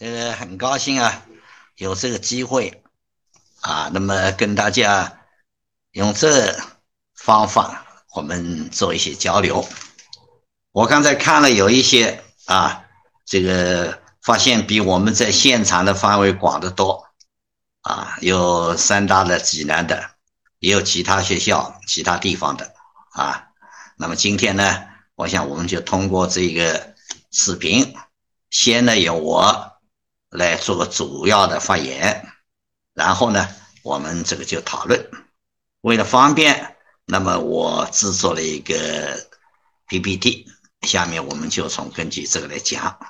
[0.00, 1.26] 这个很高兴啊，
[1.76, 2.82] 有这个机会
[3.60, 5.20] 啊，那么跟大家
[5.90, 6.58] 用这
[7.14, 7.84] 方法，
[8.14, 9.68] 我们做一些交流。
[10.72, 12.86] 我刚才看了有一些啊，
[13.26, 17.06] 这个发现比我们在现场的范围广得多
[17.82, 20.12] 啊，有三大的、济南的，
[20.60, 22.72] 也有其他学校、其他地方的
[23.12, 23.48] 啊。
[23.98, 24.82] 那么今天呢，
[25.14, 26.94] 我想我们就通过这个
[27.30, 27.94] 视频，
[28.48, 29.69] 先呢由我。
[30.30, 32.32] 来做个主要的发言，
[32.94, 33.48] 然后呢，
[33.82, 35.10] 我们这个就讨论。
[35.80, 39.28] 为了方便，那么我制作了一个
[39.88, 40.46] PPT，
[40.82, 43.00] 下面我们就从根据这个来讲。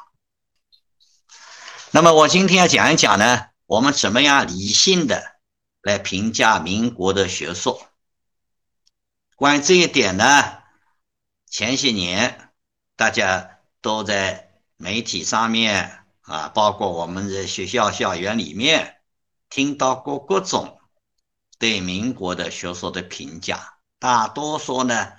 [1.91, 5.37] 那么我今天要讲一讲呢，我们怎么样理性的
[5.83, 7.83] 来评价民国的学术。
[9.37, 10.63] 关于这一点呢，
[11.51, 12.51] 前些年
[12.97, 15.99] 大家都在媒体上面。
[16.31, 19.03] 啊，包括我们在学校校园里面
[19.49, 20.79] 听到过各种
[21.59, 25.13] 对民国的学说的评价，大多数呢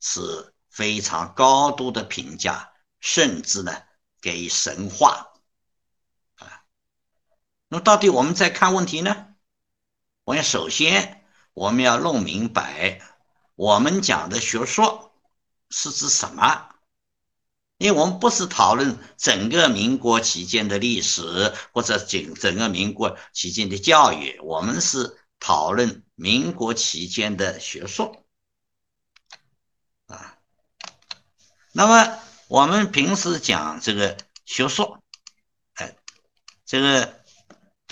[0.00, 3.72] 是非常高度的评价，甚至呢
[4.20, 5.32] 给予神话。
[6.36, 6.60] 啊，
[7.68, 9.28] 那到底我们在看问题呢？
[10.24, 11.24] 我想首先
[11.54, 13.00] 我们要弄明白，
[13.54, 15.14] 我们讲的学说
[15.70, 16.73] 是指什么。
[17.76, 28.24] 因为我们不是讨论整个民国期间的历史，或者整整个民国期间的教育，我们是讨论民国期间的学术
[30.06, 30.38] 啊。
[31.72, 34.96] 那么我们平时讲这个学术，
[35.74, 35.96] 哎，
[36.64, 37.24] 这个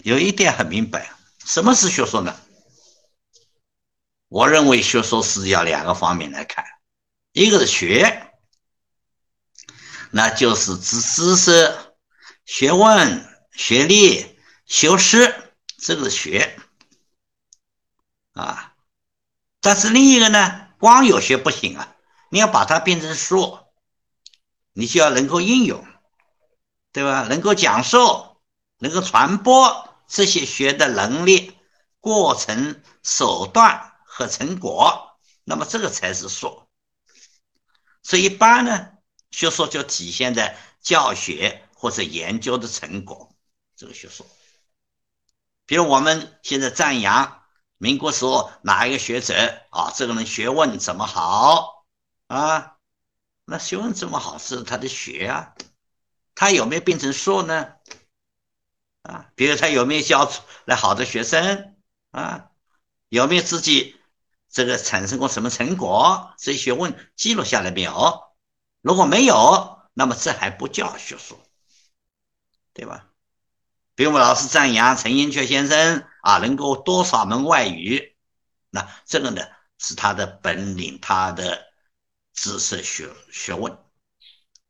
[0.04, 1.12] 有一点很明白，
[1.44, 2.34] 什么是学术呢？
[4.28, 6.64] 我认为学术是要两个方面来看，
[7.32, 8.21] 一个是学。
[10.14, 11.74] 那就是知知识、
[12.44, 16.60] 学问、学历、修饰，这个是学
[18.34, 18.74] 啊。
[19.62, 21.96] 但是另一个呢，光有学不行啊，
[22.28, 23.58] 你要把它变成术，
[24.74, 25.82] 你就要能够应用，
[26.92, 27.22] 对吧？
[27.22, 28.42] 能够讲授、
[28.80, 31.56] 能够传播这些学的能力、
[32.00, 36.68] 过程、手段和成果，那么这个才是术。
[38.02, 38.91] 所以一般呢。
[39.32, 43.34] 学说就体现在教学或者研究的成果，
[43.74, 44.24] 这个学说。
[45.66, 47.42] 比如我们现在赞扬
[47.78, 49.34] 民国时候哪一个学者
[49.70, 51.84] 啊，这个人学问怎么好
[52.28, 52.76] 啊？
[53.44, 55.54] 那学问怎么好是他的学啊，
[56.34, 57.72] 他有没有变成硕呢？
[59.02, 61.74] 啊，比如他有没有教出来好的学生
[62.10, 62.50] 啊？
[63.08, 63.96] 有没有自己
[64.48, 66.34] 这个产生过什么成果？
[66.38, 68.31] 这些学问记录下来没有？
[68.82, 71.40] 如果没有，那么这还不叫学术，
[72.74, 73.06] 对吧？
[73.94, 78.16] 比如我们老师赞扬陈寅恪先生啊，能够多少门外语，
[78.70, 79.42] 那这个呢
[79.78, 81.72] 是他的本领，他的
[82.32, 83.78] 知识学学问。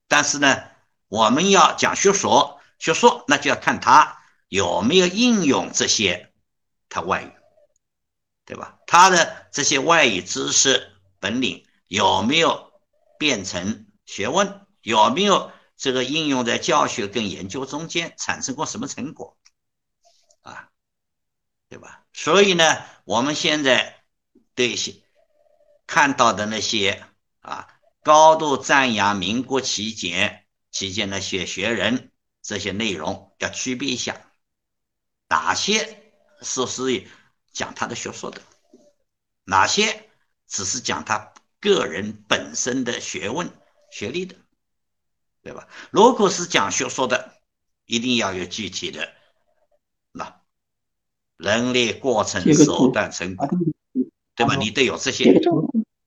[0.08, 0.62] 但是呢，
[1.08, 4.18] 我们要讲学说，学说那就要看他
[4.48, 6.34] 有没有应用这些
[6.90, 7.32] 他外语，
[8.44, 8.78] 对吧？
[8.86, 12.72] 他的这些外语知识本领有没有
[13.18, 13.86] 变成？
[14.04, 19.36] 学问有没有这个应用在教学跟研究中间产生过什么成果
[20.42, 20.68] 啊？
[21.68, 22.04] 对吧？
[22.12, 24.04] 所以呢，我们现在
[24.54, 25.02] 对些
[25.86, 27.04] 看到的那些
[27.40, 27.68] 啊，
[28.02, 34.20] 高度赞扬民国期间期间那些学人这些内容要区别一下，
[35.28, 37.06] 哪些是是
[37.52, 38.42] 讲他的学说的，
[39.44, 40.10] 哪些
[40.46, 43.50] 只是讲他个人本身的学问。
[43.92, 44.34] 学历的，
[45.42, 45.68] 对吧？
[45.90, 47.34] 如果是讲学说的，
[47.84, 49.12] 一定要有具体的
[50.12, 50.40] 那
[51.36, 53.46] 能力、过程、手段、成果，
[54.34, 54.56] 对吧？
[54.56, 55.38] 你得有这些，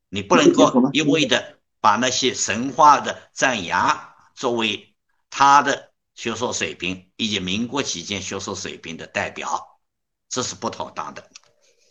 [0.09, 4.95] 你不能够一味的把那些神话的赞扬作为
[5.29, 9.79] 他的学术水平以及民国期间学术水平的代表，
[10.27, 11.29] 这是不妥当的，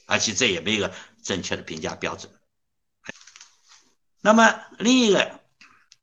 [0.07, 0.91] 而且这也没有
[1.23, 2.33] 正确的评价标准。
[4.21, 5.44] 那么另一个。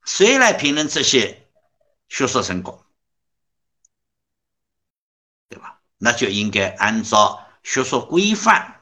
[0.04, 1.48] 谁来评论这些
[2.08, 2.84] 学术成果，
[5.48, 5.80] 对吧？
[5.98, 8.80] 那就应该按照学术规范。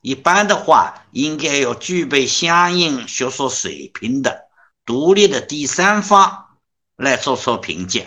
[0.00, 4.48] 一般的话，应该有具备相应学术水平的
[4.84, 6.58] 独立的第三方
[6.96, 8.02] 来做出评价。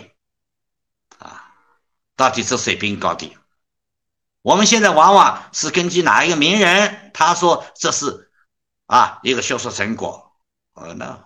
[1.18, 1.54] 啊，
[2.16, 3.36] 到底这水平高低？
[4.42, 8.30] 我们现在往往是根据哪一个名人，他说这是
[8.86, 10.36] 啊一个学术成果，
[10.74, 11.25] 呃，那。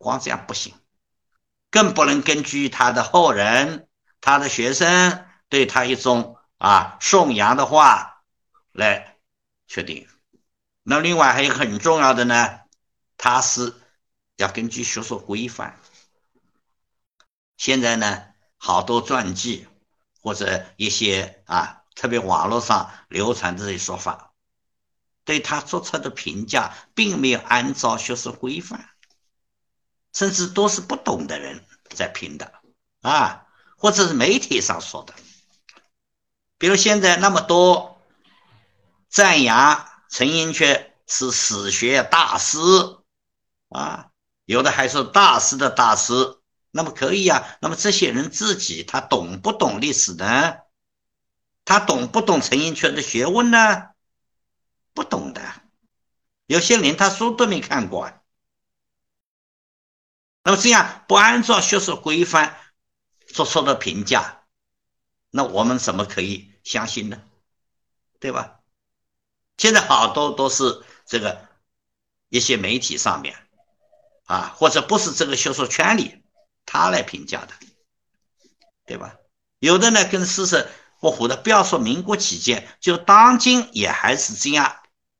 [0.00, 0.74] 光这样不行，
[1.70, 3.86] 更不能根据他的后人
[4.22, 8.22] 他的学生对他一种啊颂扬的话
[8.72, 9.18] 来
[9.68, 10.08] 确定。
[10.82, 12.60] 那另外还有很重要的呢，
[13.18, 13.74] 他是
[14.36, 15.78] 要根据学术规范。
[17.58, 18.24] 现在呢，
[18.56, 19.68] 好多传记
[20.22, 24.32] 或者一些啊，特别网络上流传的这些说法，
[25.24, 28.89] 对他做出的评价并没有按照学术规范，
[30.12, 32.52] 甚至都是不懂的人在评的
[33.02, 33.46] 啊，
[33.76, 35.14] 或者是媒体上说的。
[36.58, 38.00] 比如现在那么多
[39.08, 42.58] 赞扬陈寅恪是史学大师
[43.70, 44.10] 啊，
[44.44, 46.36] 有的还是大师的大师。
[46.72, 50.58] 那么可以呀，那么这些人自己他懂不懂历史呢？
[51.64, 53.88] 他懂不懂陈寅恪的学问呢？
[54.94, 55.42] 不懂的，
[56.46, 58.12] 有些连他书都没看过。
[60.42, 62.56] 那么这样不按照学术规范
[63.28, 64.42] 做出的评价，
[65.30, 67.22] 那我们怎么可以相信呢？
[68.18, 68.60] 对吧？
[69.56, 71.48] 现在好多都是这个
[72.28, 73.36] 一些媒体上面
[74.24, 76.22] 啊，或者不是这个学术圈里。
[76.66, 77.54] 他来评价的，
[78.86, 79.16] 对吧？
[79.58, 80.68] 有的呢跟事实
[81.00, 84.76] 不符的，不要说民国期间，就当今也还是这样。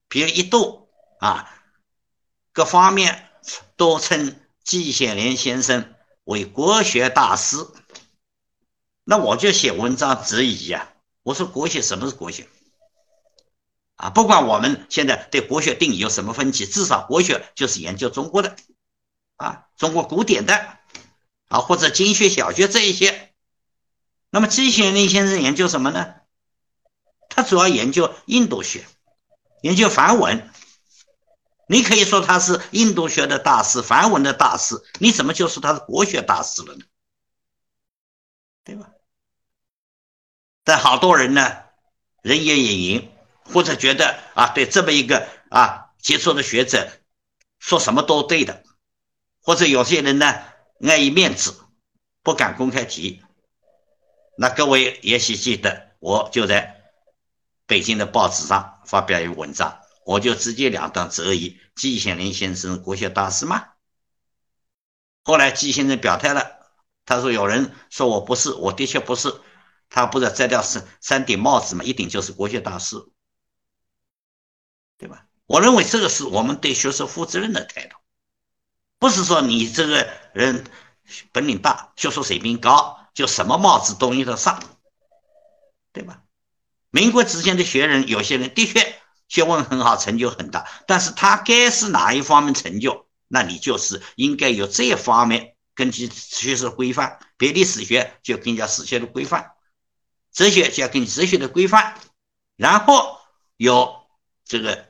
[0.09, 0.89] 比如一度
[1.19, 1.53] 啊，
[2.53, 3.31] 各方面
[3.75, 7.57] 都称季羡林先生为国学大师，
[9.05, 10.93] 那我就写文章质疑呀。
[11.23, 12.49] 我说国学什么是国学？
[13.97, 18.57] 啊，不管我们现在对国学定义有什么分歧，至少国学就是研究中国的，
[19.37, 20.79] 啊，中国古典的。
[21.49, 23.35] 啊，或者经学、小学这一些，
[24.31, 26.15] 那么季羡林先生研究什么呢？
[27.29, 28.87] 他主要研究印度学，
[29.61, 30.49] 研究梵文。
[31.71, 36.85] 你可以说他是印度学的大师、梵文的大师，你怎么就说他是国学大师了呢？
[38.65, 38.91] 对吧？
[40.65, 41.63] 但好多人呢，
[42.23, 43.13] 人言也淫，
[43.45, 46.91] 或者觉得啊，对这么一个啊杰出的学者，
[47.61, 48.65] 说什么都对的，
[49.41, 50.45] 或者有些人呢。
[50.83, 51.55] 碍于面子，
[52.23, 53.23] 不敢公开提。
[54.39, 56.91] 那各位也许记得，我就在
[57.67, 59.80] 北京的报纸上发表一文章，
[60.11, 63.69] 我就直截了当质疑季羡林先生国学大师吗？
[65.23, 66.67] 后来季先生表态了，
[67.05, 69.33] 他说有人说我不是，我的确不是。
[69.89, 72.97] 他不是摘掉三三顶帽子嘛，一顶就是国学大师，
[74.99, 75.27] 对吧？
[75.47, 77.97] 我认为这个是我们对学术负责任的态度。
[78.99, 80.65] 不是说你这个人
[81.31, 84.61] 本领大、学术水平高，就什么帽子都用得上，
[85.93, 86.25] 对吧？
[86.91, 99.53] 民国之前的学人，有些人的确学问很好，成就很大，但是他该是哪一方面成就，那你就是应该有这方面根据学术规范，比如历史学就根据史学的规范，
[100.31, 101.95] 哲学就要根据哲学的规范，
[102.57, 103.19] 然后
[103.57, 103.95] 有
[104.45, 104.89] 这个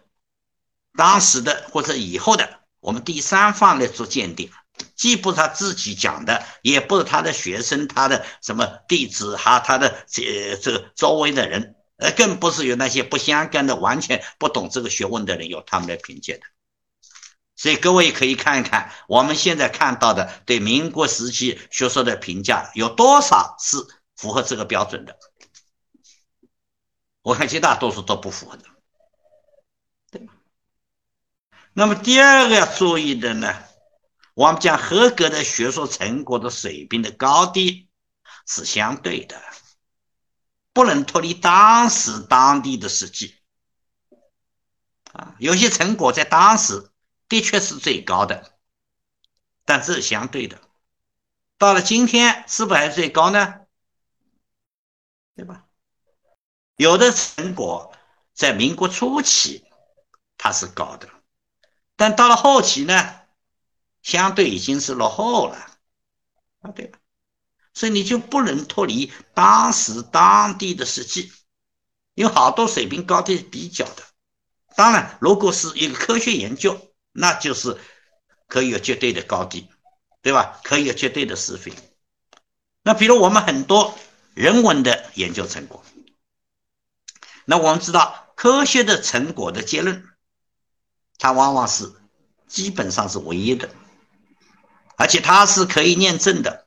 [0.96, 2.58] 当时的或者以后的。
[2.80, 4.50] 我们第三方来做鉴定，
[4.96, 16.40] 既不是他自己讲的，也不是他的学生、他的什么弟子哈，他的这这个周围的人，呃，更不是有那些不相干的、完全不懂这个学问的人有他们来评价的。
[17.56, 23.76] 所以各位可以看一看，我们现在看到的对民国时期学说的评价有多少是
[24.16, 25.16] 符合这个标准的？
[27.22, 28.64] 我看绝大多数都不符合的。
[31.74, 33.54] 那么第二个要注意的呢，
[34.34, 37.88] 我们讲合格的学术成果的水平的高低
[38.46, 39.40] 是相对的，
[40.72, 43.36] 不能脱离当时当地的实际。
[45.12, 46.90] 啊，有些成果在当时
[47.28, 48.58] 的确是最高的，
[49.64, 50.60] 但是相对的。
[51.58, 53.66] 到了今天，是不是还是最高呢？
[55.34, 55.66] 对吧？
[56.76, 57.92] 有的成果
[58.32, 59.64] 在民国初期
[60.38, 61.08] 它是高的。
[61.96, 63.20] 但到了后期呢，
[64.02, 65.56] 相对已经是落后了，
[66.60, 66.98] 啊，对吧？
[67.74, 71.32] 所以你就不能脱离当时当地的实际，
[72.14, 74.02] 有好多水平高低比较的。
[74.76, 77.76] 当然，如果是一个科学研究，那就是
[78.46, 79.68] 可以有绝对的高低，
[80.22, 80.60] 对吧？
[80.64, 81.72] 可以有绝对的是非。
[82.82, 83.98] 那比如我们很多
[84.34, 85.84] 人文的研究成果，
[87.44, 90.06] 那我们知道科学的成果的结论。
[91.22, 91.92] 它往往是
[92.48, 93.68] 基本上是唯一的，
[94.96, 96.66] 而且它是可以验证的，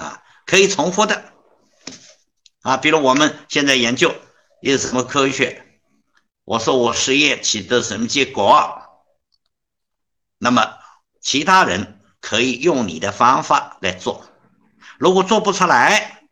[0.00, 1.32] 啊，可以重复的，
[2.62, 4.14] 啊，比如我们现在研究
[4.62, 5.78] 一个什么科学，
[6.44, 8.82] 我说我实验取得什么结果，
[10.38, 10.78] 那么
[11.20, 14.24] 其他人可以用你的方法来做，
[14.98, 16.22] 如果做不出来，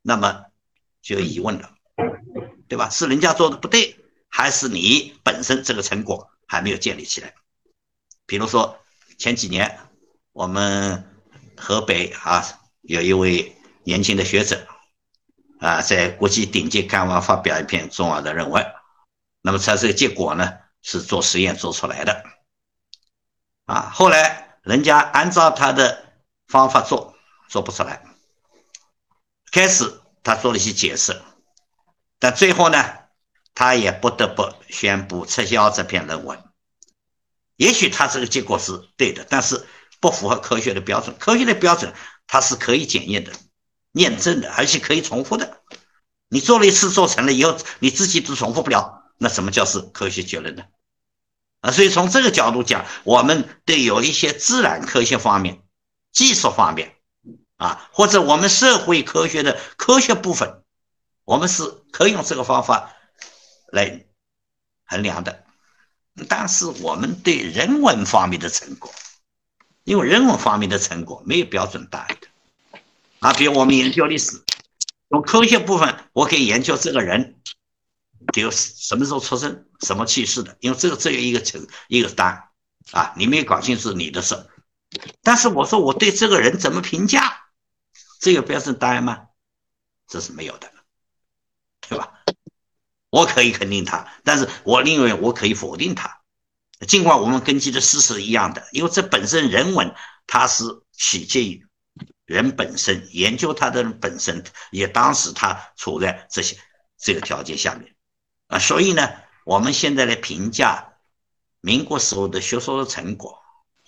[0.00, 0.46] 那么
[1.02, 1.74] 就有疑问了，
[2.66, 2.88] 对吧？
[2.88, 3.98] 是人家做的不对，
[4.30, 7.34] 还是你本身这个成果还没有建立起来？
[8.24, 8.78] 比如说
[9.18, 9.78] 前几年
[10.32, 11.06] 我们
[11.58, 12.42] 河北啊
[12.82, 14.66] 有一位年轻的学者
[15.60, 18.64] 啊，在国际顶级刊物发表一篇重要的论文，
[19.40, 22.24] 那么他这个结果呢是做实验做出来的，
[23.66, 26.12] 啊，后来人家按照他的
[26.48, 27.14] 方法做，
[27.48, 28.02] 做不出来。
[29.52, 31.20] 开始他做了一些解释，
[32.18, 32.84] 但最后呢，
[33.54, 36.42] 他也不得不宣布撤销这篇论文。
[37.56, 39.66] 也许他这个结果是对的，但是
[40.00, 41.16] 不符合科学的标准。
[41.18, 41.92] 科学的标准
[42.32, 43.30] 它是可以检验的、
[43.92, 45.58] 验证的，而且可以重复的。
[46.30, 50.64] 你做了一次做成了以后，你自己都重复不了，那什么叫是科学结论呢？
[51.60, 55.62] 啊，所以从这个角度讲，我们对有一些自然科学方面、
[56.10, 56.96] 技术方面。
[57.58, 60.62] 啊，或者我们社会科学的科学部分，
[61.24, 62.94] 我们是可以用这个方法
[63.70, 64.06] 来
[64.86, 65.44] 衡量的。
[66.30, 68.90] 但是我们对人文方面的成果，
[69.84, 72.28] 因为人文方面的成果没有标准答案的。
[73.20, 74.42] 啊，比如我们研究历史，
[75.08, 77.40] 从科学部分，我可以研究这个人，
[78.32, 82.48] 比如什么时候出生，什么去世的，因为这个只有一个成一个答案。
[82.90, 84.36] 啊，你没有搞清楚你的事。
[85.22, 87.46] 但是我说我对这个人怎么评价？
[88.20, 89.26] 这有标准答案吗？
[90.08, 90.70] 这是没有的，
[91.88, 92.12] 对吧？
[93.08, 96.21] 我可以肯定他，但是我认为我可以否定他。
[96.86, 99.94] 尽管我们根据的事实一样的，因为这本身人文
[100.26, 101.66] 它是取决于
[102.24, 106.56] 人本身，研究他的本身也当时他处在这些
[106.98, 107.94] 这个条件下面
[108.46, 109.10] 啊，所以呢，
[109.44, 110.94] 我们现在来评价
[111.60, 113.38] 民国时候的学术的成果，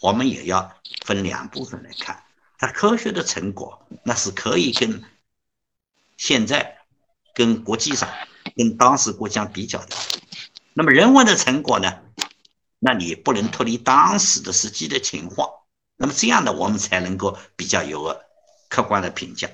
[0.00, 2.22] 我们也要分两部分来看。
[2.58, 5.02] 它科学的成果，那是可以跟
[6.16, 6.78] 现在、
[7.34, 8.08] 跟国际上、
[8.56, 9.96] 跟当时国家比较的。
[10.72, 12.00] 那么人文的成果呢？
[12.84, 15.48] 那你不能脱离当时的实际的情况。
[15.96, 18.26] 那么这样的，我们才能够比较有个
[18.68, 19.48] 客观的评价。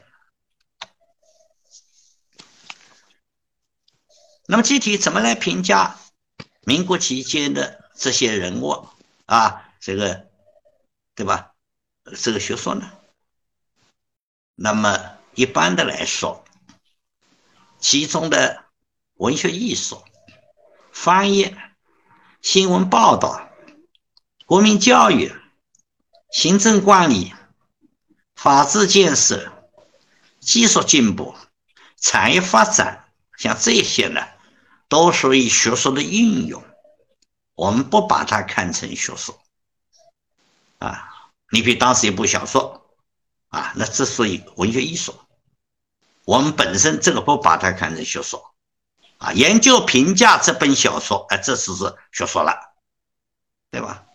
[4.47, 5.97] 那么具体怎么来评价
[6.63, 8.89] 民国期间的这些人物
[9.27, 9.71] 啊？
[9.79, 10.27] 这个，
[11.15, 11.55] 对吧？
[12.21, 12.91] 这个学说呢？
[14.57, 16.45] 那么一般的来说，
[17.79, 18.65] 其中的
[19.15, 20.03] 文学艺术、
[20.91, 21.55] 翻译、
[22.43, 23.51] 新闻报道、
[24.47, 25.31] 国民教育、
[26.33, 27.35] 行政管理、
[28.35, 29.53] 法治建设、
[30.41, 31.35] 技术进步、
[31.99, 33.05] 产业发展，
[33.37, 34.27] 像这些呢，
[34.89, 36.65] 都属于学术的应用。
[37.55, 39.39] 我们不把它看成学术
[40.79, 41.09] 啊。
[41.51, 42.91] 你比如当时一部小说，
[43.49, 45.15] 啊，那这属于文学艺术。
[46.25, 48.43] 我们本身这个不把它看成学术，
[49.21, 52.55] 啊，研究评价这本小说，哎，这是是学说了，
[53.71, 54.07] 对吧？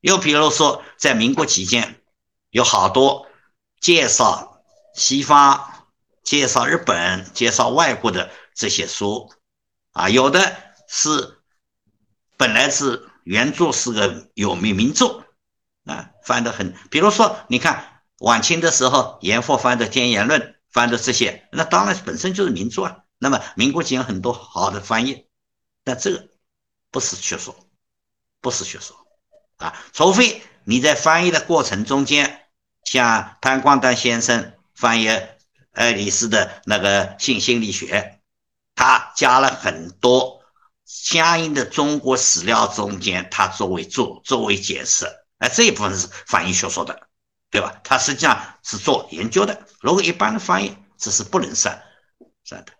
[0.00, 2.00] 又比如说，在民国期间，
[2.48, 3.26] 有好多
[3.78, 4.62] 介绍
[4.94, 5.86] 西方、
[6.22, 9.30] 介绍日本、介绍外国的这些书，
[9.92, 10.56] 啊，有的
[10.88, 11.42] 是
[12.38, 15.22] 本来是原著是个有名名著。
[15.84, 20.40] 啊，翻的很，比如说，你看晚清的时候，严复翻的《天演论》，
[20.70, 23.03] 翻的这些，那当然本身就是名著啊。
[23.24, 25.24] 那么民国间很多好的翻译，
[25.82, 26.28] 但这个
[26.90, 27.56] 不是学说，
[28.42, 28.94] 不是学说
[29.56, 29.74] 啊。
[29.94, 32.48] 除非你在翻译的过程中间，
[32.84, 35.08] 像潘光丹先生翻译
[35.72, 38.20] 爱丽丝的那个性心理学，
[38.74, 40.42] 他加了很多
[40.84, 45.06] 相应的中国史料中间，他作为作作为解释。
[45.38, 47.08] 哎，这一部分是翻译学说的，
[47.50, 47.80] 对吧？
[47.82, 49.66] 他实际上是做研究的。
[49.80, 51.82] 如果一般的翻译，这是不能算
[52.44, 52.73] 算的。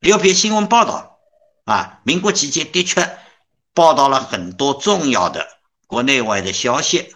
[0.00, 1.18] 有篇新闻报道
[1.64, 3.18] 啊，民国期间的确
[3.74, 5.48] 报道了很多重要的
[5.88, 7.14] 国内外的消息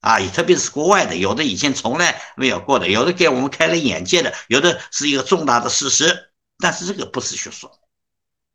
[0.00, 6.30] 啊，特别是国外的，有的以前从来没有过的，有的给我们开了眼界的，有的是一个重大的事实。
[6.58, 7.80] 但是这个不是学说，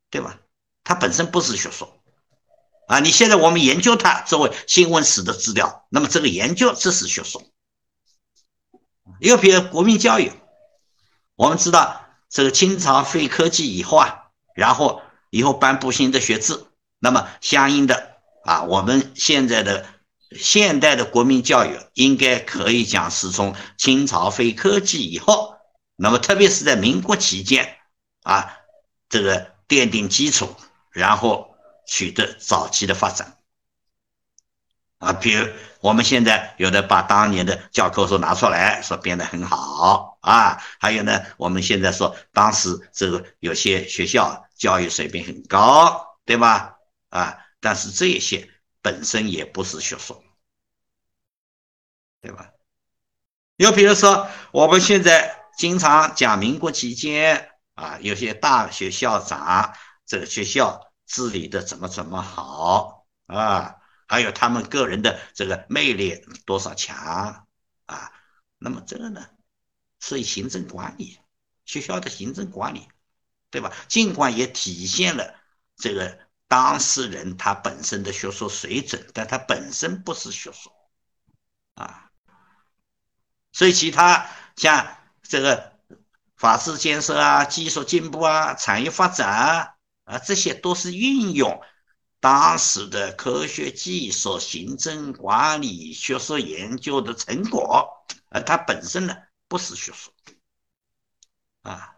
[0.10, 0.40] 对吧？
[0.86, 1.94] 它本身不是学说。
[2.88, 7.44] 啊，你现在我们研究它作为新闻史的资料，那么这个研究这是学说。
[9.20, 10.32] 又比如国民教育，
[11.36, 16.66] 我们知道这个清朝废科举以后啊，然后以后颁布新的学制，
[17.00, 19.86] 那么相应的啊，我们现在的
[20.32, 25.56] 现代的国民教育应该可以讲是从清朝废科举以后，
[25.96, 27.78] 那么特别是在民国期间
[28.24, 28.58] 啊，
[29.10, 30.56] 这个奠定基础，
[30.92, 31.54] 然后。
[31.90, 33.38] 取得早期的发展，
[34.98, 35.48] 啊，比如
[35.88, 46.76] 我们现在有的把当年的教科书拿出来说编得很好啊，还有呢，我们现在说当时这个有些学校教育水平很高，对吧？
[47.08, 48.50] 啊，但是这些
[48.82, 50.22] 本身也不是学术，
[52.20, 52.50] 对吧？
[53.56, 59.74] 又比如说我们现在经常讲民国期间啊，有些大学校长
[60.06, 63.77] 这个学校治理的怎么怎么好啊。
[64.08, 67.46] 还有他们个人的这个魅力多少强
[67.86, 68.12] 啊？
[68.58, 69.28] 那么这个呢，
[70.00, 71.20] 是行政管理
[71.66, 72.88] 学校的行政管理，
[73.52, 73.74] 对吧？
[73.88, 75.36] 尽管也体现了
[75.76, 80.72] 这个当事人他本身的学术水准，但他本身不是学术
[81.76, 82.10] 啊。
[83.52, 85.74] 所以其他像这个
[86.38, 91.62] 法治建设啊、技术进步啊、产业发展啊啊，这些都是运用。
[92.20, 97.88] 当时的科学技术、行政管理、学术研究的成果，
[98.30, 99.16] 呃，它本身呢
[99.48, 100.12] 不是学术，
[101.62, 101.96] 啊，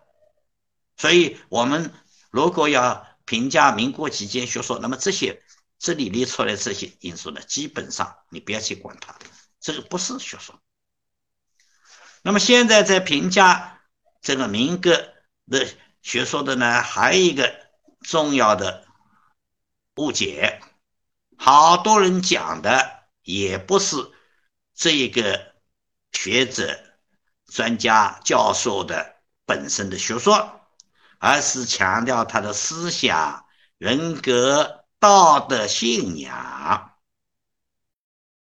[0.98, 1.94] 所以我们
[2.32, 5.42] 如果要评价民国期间学术，那么这些
[5.80, 9.18] 这里列出来这些因素呢，基本上你不要去管它，
[9.62, 10.54] 这个不是学术。
[12.24, 13.82] 那么现在在评价
[14.22, 15.14] 这个民革
[15.50, 15.66] 的
[16.02, 17.56] 学说的呢，还有一个
[18.02, 18.89] 重要的。
[20.00, 20.62] 误解，
[21.38, 23.98] 好多人讲的也不是
[24.74, 25.56] 这一个
[26.14, 26.80] 学者、
[27.48, 30.62] 专家、教授的本身的学说，
[31.18, 33.46] 而是强调他的思想、
[33.78, 36.98] 人格、道德、信仰。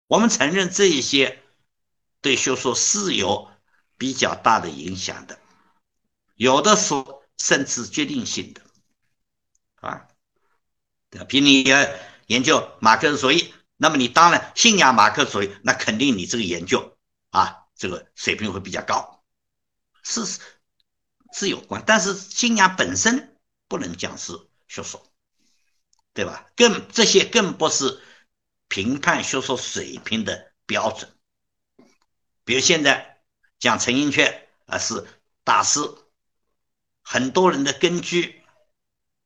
[0.06, 1.42] 我们承认这一些
[2.20, 3.50] 对学说是有
[3.98, 5.40] 比较大的影响的，
[6.36, 8.62] 有的说甚至决定性的，
[9.80, 10.06] 啊。
[11.28, 11.86] 比你要
[12.26, 16.96] 研究马克思主义，那么你当然信仰马克思主义，那肯定你这个研究
[17.28, 19.22] 啊，这个水平会比较高，
[20.02, 20.24] 是
[21.34, 21.82] 是有关。
[21.86, 23.38] 但是信仰本身
[23.68, 24.32] 不能讲是
[24.68, 25.12] 学说，
[26.14, 26.46] 对吧？
[26.56, 28.00] 更这些更不是
[28.68, 31.14] 评判学术水平的标准。
[32.44, 33.22] 比如现在
[33.58, 35.06] 讲陈寅恪啊是
[35.44, 35.80] 大师，
[37.02, 38.42] 很多人的根据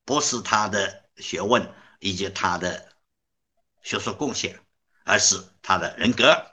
[0.05, 1.06] 不是他的。
[1.17, 2.93] 学问以及他的
[3.83, 4.61] 学术贡献，
[5.05, 6.47] 而是他的人格，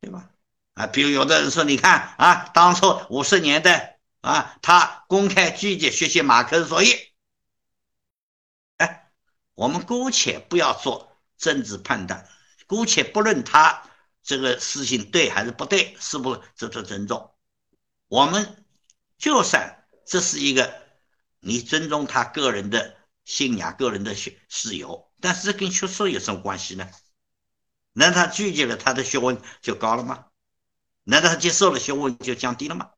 [0.00, 0.30] 对吧？
[0.74, 6.94] 啊，比如有的人说，你看啊，当初五十年代啊，他公开拒绝学习马克思主义。
[8.76, 9.10] 哎，
[9.54, 12.28] 我们姑且不要做政治判断，
[12.66, 13.82] 姑且不论他
[14.22, 17.34] 这个事情对还是不对，是不值得尊重？
[18.06, 18.64] 我们
[19.18, 20.82] 就算这是一个
[21.40, 22.96] 你尊重他个人的。
[23.28, 26.90] 信仰个人的学自由，但是跟学术有什么关系呢？
[27.92, 30.28] 难道他拒绝了他的学问就高了吗？
[31.04, 32.90] 难道他接受了学问就降低了吗？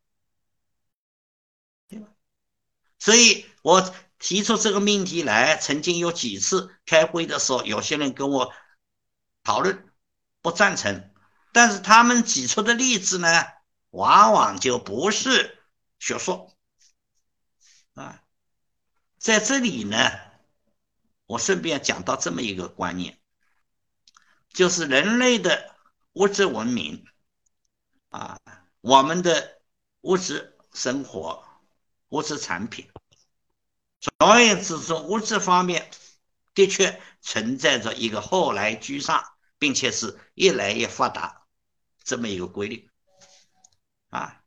[1.89, 2.07] 对吧？
[3.01, 8.55] 所以我提出这个命题来，曾经有几次开会的时候，有些人跟我
[9.43, 9.93] 讨论
[10.43, 11.13] 不赞成，
[11.53, 13.29] 但是他们举出的例子呢，
[13.91, 15.59] 往往就不是
[15.99, 16.53] 学术
[17.95, 18.23] 啊。
[19.21, 19.99] 在这里呢，
[21.27, 23.21] 我顺便讲到这么一个观念，
[24.49, 25.77] 就是人类的
[26.15, 27.05] 物质文明
[28.09, 28.41] 啊，
[28.81, 29.61] 我们的
[30.01, 31.45] 物质生活、
[32.09, 32.91] 物质产品，
[34.01, 35.91] 总而言之，从物质方面
[36.55, 39.23] 的确存在着一个后来居上，
[39.59, 41.43] 并且是越来越发达
[42.03, 42.89] 这么一个规律
[44.09, 44.43] 啊。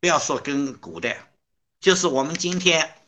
[0.00, 1.34] 不要说跟古代，
[1.80, 3.03] 就是我们今天。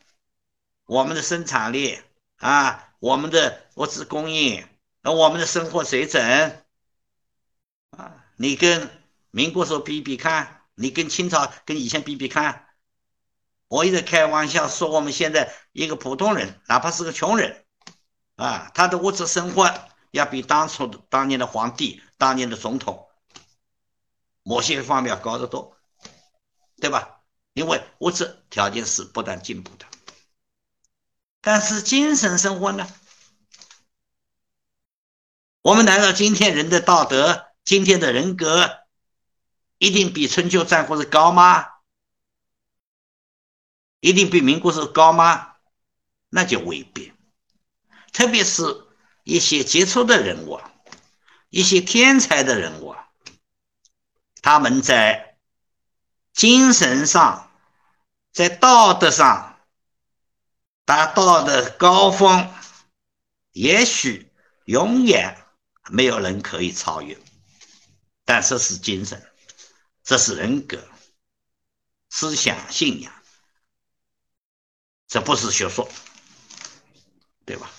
[0.87, 2.01] 我们的生产力
[2.37, 4.65] 啊，我们的物质供应，
[5.01, 6.65] 那我们的生活水准
[7.91, 8.89] 啊，你跟
[9.29, 12.67] 民国时候比比看，你跟清朝跟以前比比看。
[13.67, 17.65] 我一直开玩笑说，我们现在一个普通人，哪怕是个穷人
[18.37, 19.69] 啊，他的物质生活
[20.11, 23.09] 要比当初的当年的皇帝、当年的总统
[24.41, 25.75] 某些方面要高得多，
[26.79, 27.19] 对吧？
[27.51, 29.85] 因为物质条件是不断进步的。
[31.49, 32.85] 但是精神生活呢？
[35.61, 38.79] 我们难道今天人的道德、今天的人格，
[39.77, 41.65] 一定比春秋战国时高吗？
[44.01, 45.53] 一定比民国时高吗？
[46.27, 47.13] 那就未必。
[48.11, 48.85] 特别是
[49.23, 50.59] 一些杰出的人物，
[51.49, 52.93] 一些天才的人物，
[54.41, 55.37] 他们在
[56.33, 57.49] 精神上，
[58.33, 59.46] 在道德上。
[60.87, 62.49] 达到的高峰，
[63.51, 64.31] 也许
[64.63, 65.43] 永远
[65.89, 67.19] 没有人可以超越。
[68.23, 69.21] 但这是精神，
[70.01, 70.81] 这是人格、
[72.09, 73.13] 思想、信仰，
[75.09, 75.89] 这不是学说，
[77.45, 77.69] 对吧？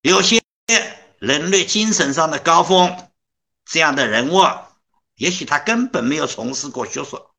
[0.00, 0.42] 有些
[1.18, 3.10] 人类精神上的高峰，
[3.66, 4.40] 这样的人物，
[5.16, 7.34] 也许他根本没有从事过学说，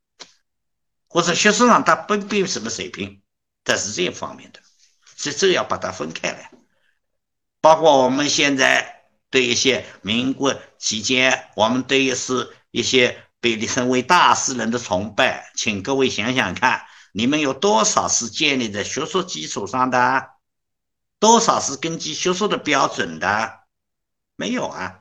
[1.08, 3.23] 或者学术上他不必什么水平，
[3.64, 4.60] 这是这一方面的，
[5.16, 6.52] 所以这要把它分开来。
[7.62, 20.32] 包括我们现在对一些民国期间，我们对于是一些被立称为大诗人的崇拜，请各位想想看，你们有多少是建立在学术基础上的？
[21.20, 23.60] 多少是根据学术的标准的？
[24.36, 25.00] 没有啊，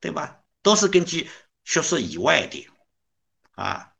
[0.00, 0.40] 对吧？
[0.62, 1.30] 都是根据
[1.64, 2.68] 学术以外的
[3.54, 3.92] 啊，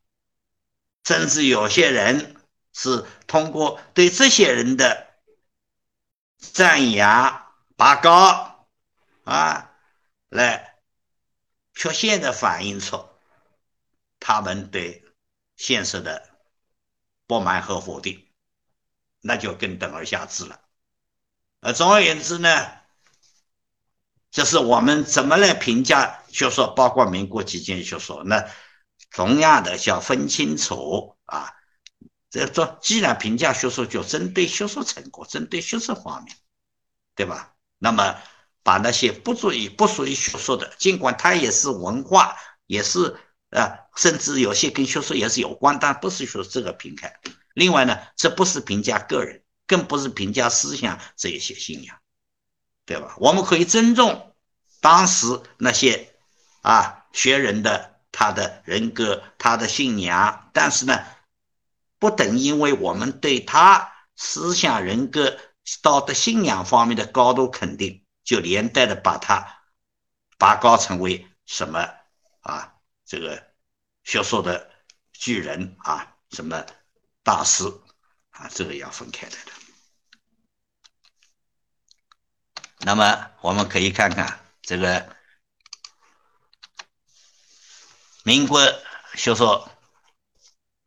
[1.03, 2.35] 甚至有些人
[2.73, 5.07] 是通过对这些人的
[6.37, 7.39] 赞扬。
[7.77, 8.67] 拔高
[9.23, 9.71] 啊，
[10.29, 10.75] 来
[11.73, 13.09] 确切的反映出
[14.19, 15.03] 他们对
[15.55, 16.29] 现实的
[17.25, 18.27] 不满和否定，
[19.19, 20.59] 那就更等而下之了。
[21.61, 22.49] 呃，总而言之呢，
[24.29, 28.23] 这是我们怎么来评价学说，包括民国期间学说。
[28.23, 28.47] 那
[29.09, 31.51] 同样的，要分清楚啊，
[32.31, 36.35] 这做既然评价学术，就针对学术成果，针对学术方面，
[37.13, 37.53] 对吧？
[37.77, 38.15] 那么，
[38.63, 43.17] 把那些不属于不属于学术的，尽管它也是文化，也是
[43.49, 47.19] 啊，甚至有些跟学术也是有关，但不是说这个平台。
[47.53, 51.97] 另外呢，这不是评价个人，更不是评价思想这一些信仰，
[52.85, 53.13] 对吧？
[53.17, 54.33] 我们可以尊重
[54.79, 56.15] 当时那些
[56.61, 61.03] 啊学人的他的人格、他的信仰，但是呢，
[62.01, 65.39] 不等因为我们对他思想人格。
[65.83, 69.61] 道德信仰方面的高度肯定，就连带的把他
[70.39, 71.87] 拔高成为什么
[72.41, 72.73] 啊？
[73.05, 73.53] 这个
[74.03, 74.71] 学术的
[75.13, 76.65] 巨人啊，什么
[77.23, 77.63] 大师
[78.31, 78.49] 啊？
[78.51, 79.51] 这个要分开来的。
[82.79, 85.15] 那么我们可以看看这个
[88.23, 88.59] 民国
[89.13, 89.70] 学说，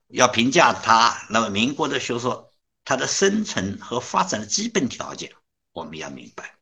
[0.08, 2.50] 要评价他，那么民国的学说。
[2.86, 5.32] 它的生存和发展的基本条件，
[5.72, 6.58] 我们要明白。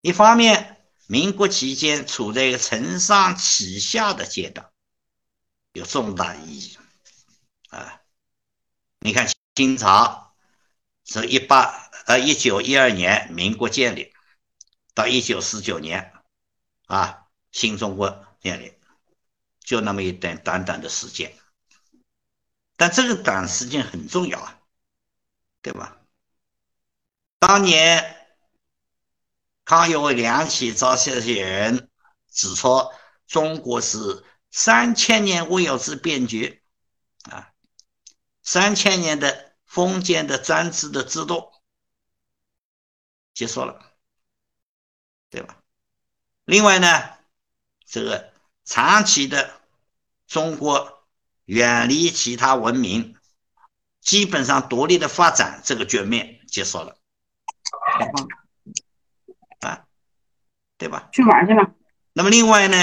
[0.00, 4.70] 一方面，民国期间处在一个承上启下的阶段，
[5.74, 6.78] 有重大意义。
[7.68, 8.00] 啊，
[9.00, 10.34] 你看，清朝
[11.04, 14.10] 从一八呃一九一二年民国建立，
[14.94, 16.14] 到一九四九年，
[16.86, 18.72] 啊，新中国建立，
[19.58, 21.30] 就那么一段短短的时间。
[22.80, 24.58] 但这个短时间很重要啊，
[25.60, 25.98] 对吧？
[27.38, 28.26] 当年
[29.66, 31.90] 康有为、梁启超这些人
[32.30, 32.90] 指出，
[33.26, 36.62] 中国是三千年未有之变局
[37.24, 37.52] 啊，
[38.42, 41.52] 三千年的封建的专制的制度
[43.34, 43.92] 结束了，
[45.28, 45.62] 对吧？
[46.46, 47.18] 另外呢，
[47.84, 48.32] 这个
[48.64, 49.60] 长期的
[50.26, 50.89] 中国。
[51.50, 53.16] 远离其他文明，
[54.00, 56.96] 基本上独立的发展这个局面结束了，
[59.58, 59.84] 啊，
[60.78, 61.08] 对吧？
[61.12, 61.74] 去玩去了。
[62.12, 62.76] 那么另外呢，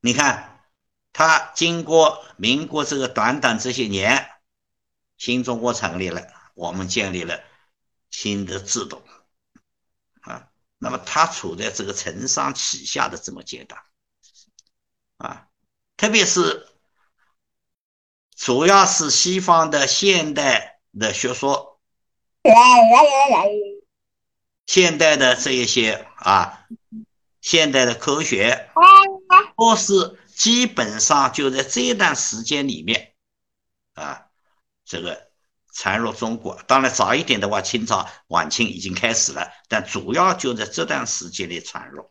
[0.00, 0.60] 你看，
[1.14, 4.28] 他经过民国这个短短这些年，
[5.16, 7.42] 新中国成立了，我们建立了
[8.10, 9.02] 新的制度，
[10.20, 13.80] 啊，那么他处在这个承上启下的这么阶段，
[15.16, 15.48] 啊，
[15.96, 16.68] 特别是。
[18.42, 21.78] 主要是西方的现代的学说，
[24.66, 26.66] 现代的这一些啊，
[27.40, 28.68] 现代的科学，
[29.56, 33.14] 都是基本上就在这一段时间里面
[33.94, 34.26] 啊，
[34.84, 35.28] 这个
[35.72, 36.60] 传入中国。
[36.66, 42.10] 当然早一点的话，清朝晚清已经开始了，但主要就在这段时间里传入。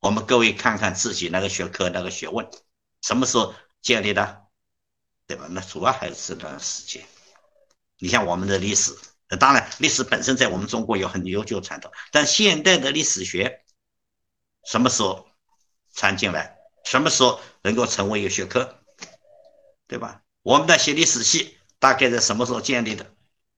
[0.00, 2.50] 我们各位看看自己那个学科那个学问，
[3.02, 4.42] 什么时候建立的？
[5.26, 5.46] 对吧？
[5.50, 7.04] 那主要还是这段时间。
[7.98, 8.94] 你像我们的历史，
[9.38, 13.64] 当然历史本身在我们中国有很悠久传统，但现代的历史学
[14.64, 15.26] 什么时候
[15.94, 16.58] 传进来？
[16.84, 18.78] 什么时候能够成为一个学科？
[19.86, 20.22] 对吧？
[20.42, 23.10] 我们的学历史系大概在什么时候建立的？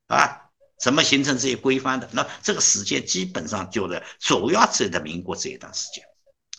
[0.07, 2.09] 啊，怎么形成这些规范的？
[2.13, 6.05] 那这个时间基本上就在主要是在民国这一段时间，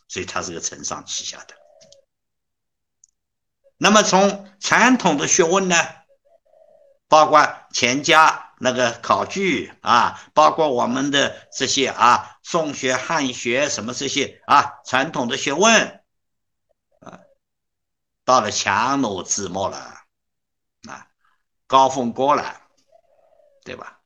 [0.10, 1.56] 所以它是个承上启下的。
[3.78, 5.76] 那么从传统的学问呢，
[7.08, 16.04] 包括钱家那个考据啊，包括我们的这些啊，宋学、汉学什么这些啊，传统的学问
[17.02, 17.20] 啊，
[18.26, 19.78] 到了强弩之末了
[20.88, 21.08] 啊，
[21.68, 22.62] 高峰过了，
[23.64, 24.00] 对吧？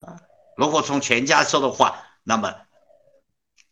[0.00, 0.20] 啊，
[0.56, 2.52] 如果从全家说的话，那么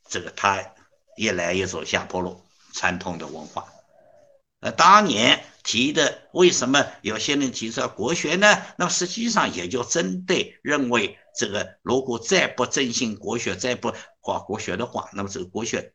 [0.08, 0.72] 这个他
[1.16, 3.66] 越来越走下坡路，传统的文化。
[4.60, 8.62] 呃，当年提的为什么有些人提出国学呢？
[8.78, 13.92] 那么实际上也就针对认为这个如果再不振兴国学，再不
[14.22, 15.92] 搞国学的话，那么这个国学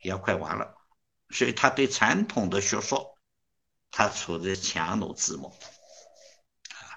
[0.00, 0.74] 也要快完了。
[1.28, 3.18] 所以他对传统的学说，
[3.90, 5.50] 他处在强弩之末
[6.70, 6.96] 啊。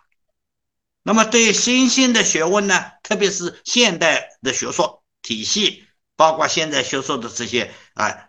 [1.03, 8.28] 那么对新兴的学问呢，特别是现代的学说体系，包括现在学说的这些啊。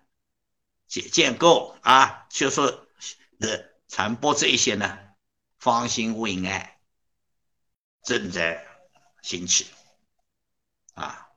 [0.90, 2.84] 建建构啊，学说
[3.38, 4.98] 的传播这一些呢，
[5.56, 6.80] 方兴未艾，
[8.02, 8.66] 正在
[9.22, 9.68] 兴起
[10.94, 11.28] 啊。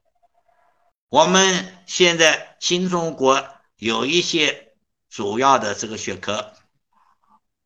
[1.08, 4.76] 我们现在新中国有一些
[5.08, 6.56] 主要的这个学科，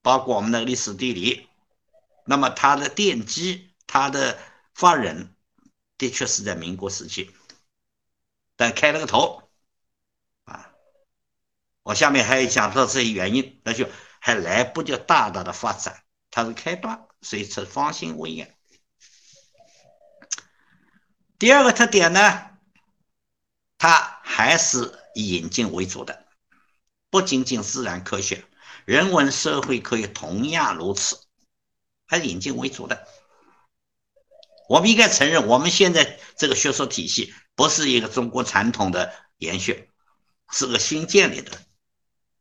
[0.02, 1.48] 包括我们的历史地理，
[2.26, 4.38] 那么它的奠基、它的
[4.74, 5.34] 发人，
[5.98, 7.34] 的确是在民国时期，
[8.58, 9.47] 但开了个头。
[11.88, 13.88] 我下面还要讲到这些原因，那就
[14.20, 18.58] 还来不及大大的发展，它是开端，所以是方兴未艾。
[21.40, 22.50] 第二个特点呢，
[23.78, 26.26] 它还是以引进为主的，
[27.10, 28.44] 不仅仅自然科学、
[28.84, 31.18] 人文社会科学同样如此，
[32.06, 33.08] 还是引进为主的。
[34.68, 39.90] 我们应该承认，我们现在这个学术体系不是一个中国传统的延续，
[40.52, 41.62] 是个新建立的。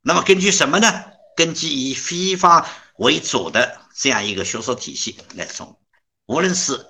[0.06, 1.04] 那么根据什么呢？
[1.36, 2.64] 根据以西方
[2.94, 5.80] 为主的这样一个学说体系来从，
[6.26, 6.86] 无论是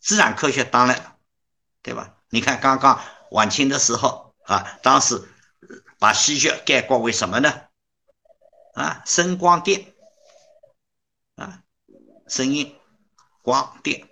[0.00, 1.18] 自然科学，当然，
[1.82, 2.14] 对吧？
[2.30, 2.98] 你看刚刚
[3.32, 5.22] 晚清的时候啊，当时
[5.98, 7.52] 把西学概括为什么呢？
[8.72, 9.92] 啊，声光电，
[11.36, 11.60] 啊，
[12.26, 12.74] 声音、
[13.42, 14.08] 光电，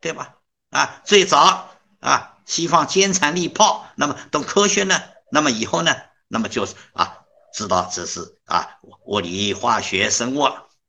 [0.00, 0.34] 对吧？
[0.70, 5.00] 啊，最早啊，西方坚船利炮，那么懂科学呢？
[5.30, 5.94] 那么以后呢？
[6.26, 7.17] 那么就是啊。
[7.58, 10.42] 知道这是啊，物理、化学、生物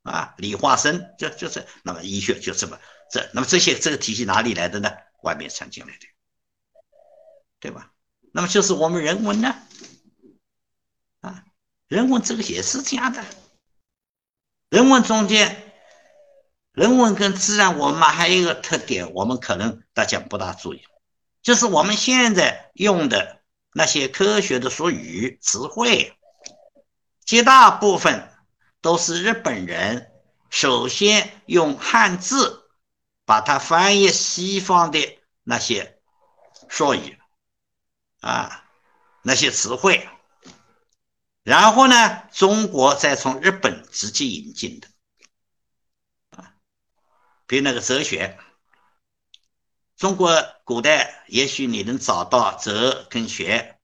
[0.04, 2.78] 啊，理化生就就是，那么医学就这么
[3.10, 4.88] 这，那么这些这个体系哪里来的呢？
[5.24, 6.06] 外面传进来的，
[7.58, 7.90] 对吧？
[8.30, 9.52] 那么就是我们人文呢，
[11.22, 11.44] 啊，
[11.88, 13.24] 人文这个也是这样的，
[14.68, 15.74] 人文中间，
[16.70, 20.84] 人文跟自然，我们还有一个特点，我们可能大家不大注意，
[21.42, 26.16] 就是我们现在用的那些科学的术语词汇。
[27.30, 28.28] 绝大部分
[28.80, 30.10] 都是日本人
[30.50, 32.68] 首先用汉字
[33.24, 36.00] 把它翻译西方的那些
[36.68, 37.20] 术语
[38.18, 38.68] 啊，
[39.22, 40.08] 那些词汇，
[41.44, 44.88] 然后呢，中国再从日本直接引进的
[46.30, 46.54] 啊，
[47.46, 48.40] 比如那个哲学，
[49.96, 53.78] 中国古代也许你能找到哲跟学，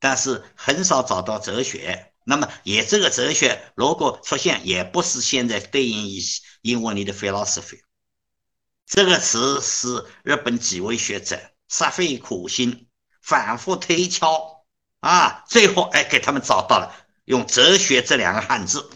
[0.00, 2.10] 但是很少找到哲学。
[2.26, 6.18] 那么，也这个哲学如果出现，也不是现在对应于
[6.62, 7.82] 英文里的 philosophy
[8.86, 12.88] 这个词，是日本几位学者煞费苦心，
[13.20, 14.64] 反复推敲
[15.00, 18.90] 啊，最后哎给他们找到了用哲学这两个汉字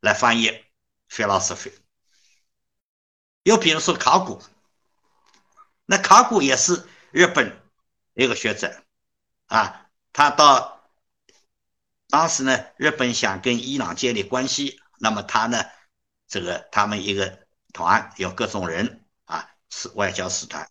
[0.00, 0.64] 来翻译
[1.10, 1.74] philosophy。
[3.42, 4.42] 又比如说考古，
[5.84, 7.60] 那考古也是日本
[8.14, 8.82] 一个学者
[9.48, 10.79] 啊，他到。
[12.10, 15.64] 当时呢，日本想跟伊朗建立关系，那么他呢，
[16.26, 20.68] 这个他们一个团有各种人啊，是外交使团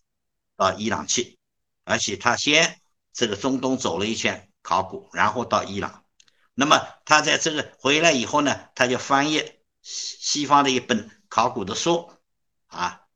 [0.56, 1.38] 到伊朗去，
[1.84, 2.80] 而且他先
[3.12, 6.04] 这个中东走了一圈考古，然后到伊朗。
[6.54, 9.38] 那么他在这个回来以后呢，他就翻译
[9.80, 12.12] 西西方的一本考古的书
[12.66, 13.06] 啊。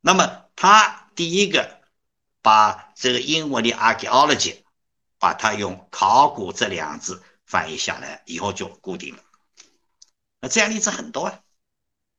[0.00, 1.80] 那么他第一个
[2.42, 4.64] 把这个英文的 archaeology，
[5.20, 7.22] 把它用考古这两字。
[7.50, 9.24] 翻译下来以后就固定了，
[10.38, 11.40] 那这样例子很多啊，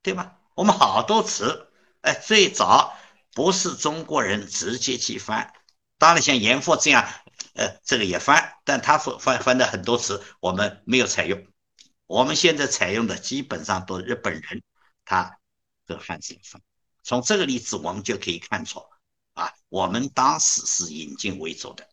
[0.02, 0.38] 对吧？
[0.54, 1.68] 我们好多词，
[2.02, 2.94] 哎，最早
[3.32, 5.54] 不是中国人直接去翻，
[5.96, 7.08] 当然像严复这样，
[7.54, 11.42] 呃，这个也翻，但他翻翻翻的很多词我们没有采用，
[12.06, 14.62] 我们现在采用的基本上都日本人
[15.06, 15.38] 他
[15.86, 16.60] 的汉字翻。
[17.02, 18.84] 从这个例子我们就可以看出，
[19.32, 21.88] 啊，我们当时是引进为主的。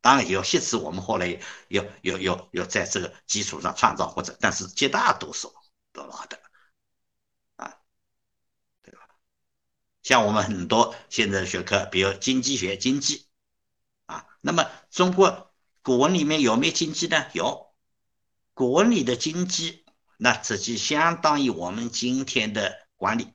[0.00, 5.52] 当然，有些词我们后来要、要、要、要在这个基础上创造或者，但是绝大多数
[5.92, 6.40] 都老的
[7.56, 7.76] 啊。
[8.82, 9.00] 对吧
[10.02, 13.26] 像我们很多现在的学科，比如经济学、经济
[14.06, 14.24] 啊。
[14.40, 17.26] 那么中国古文里面有没有经济呢？
[17.32, 17.74] 有，
[18.54, 19.84] 古文里的经济，
[20.16, 23.34] 那这就相当于我们今天的管理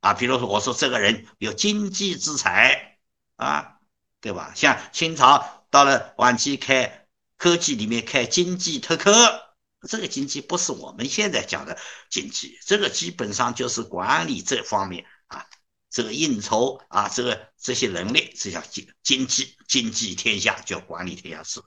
[0.00, 0.14] 啊。
[0.14, 2.98] 比如说，我说这个人有经济之才
[3.36, 3.78] 啊，
[4.20, 4.52] 对吧？
[4.56, 9.44] 像清朝到了晚期开科技里面开经济特科。
[9.88, 11.78] 这个经济不是我们现在讲的
[12.10, 15.46] 经济，这个基本上就是管理这方面啊，
[15.88, 21.62] 这个应酬啊，这个这些能力，这叫经经济，经济天下叫管理天下事。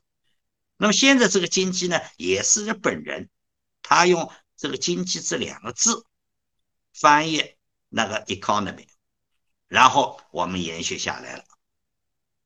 [0.76, 3.30] 那么现在这个经济呢，也是日本人，
[3.82, 6.06] 他用这个经济这两个字
[6.94, 7.56] 翻译
[7.88, 8.88] 那个 economy，
[9.70, 11.46] 然后我们延续下来了，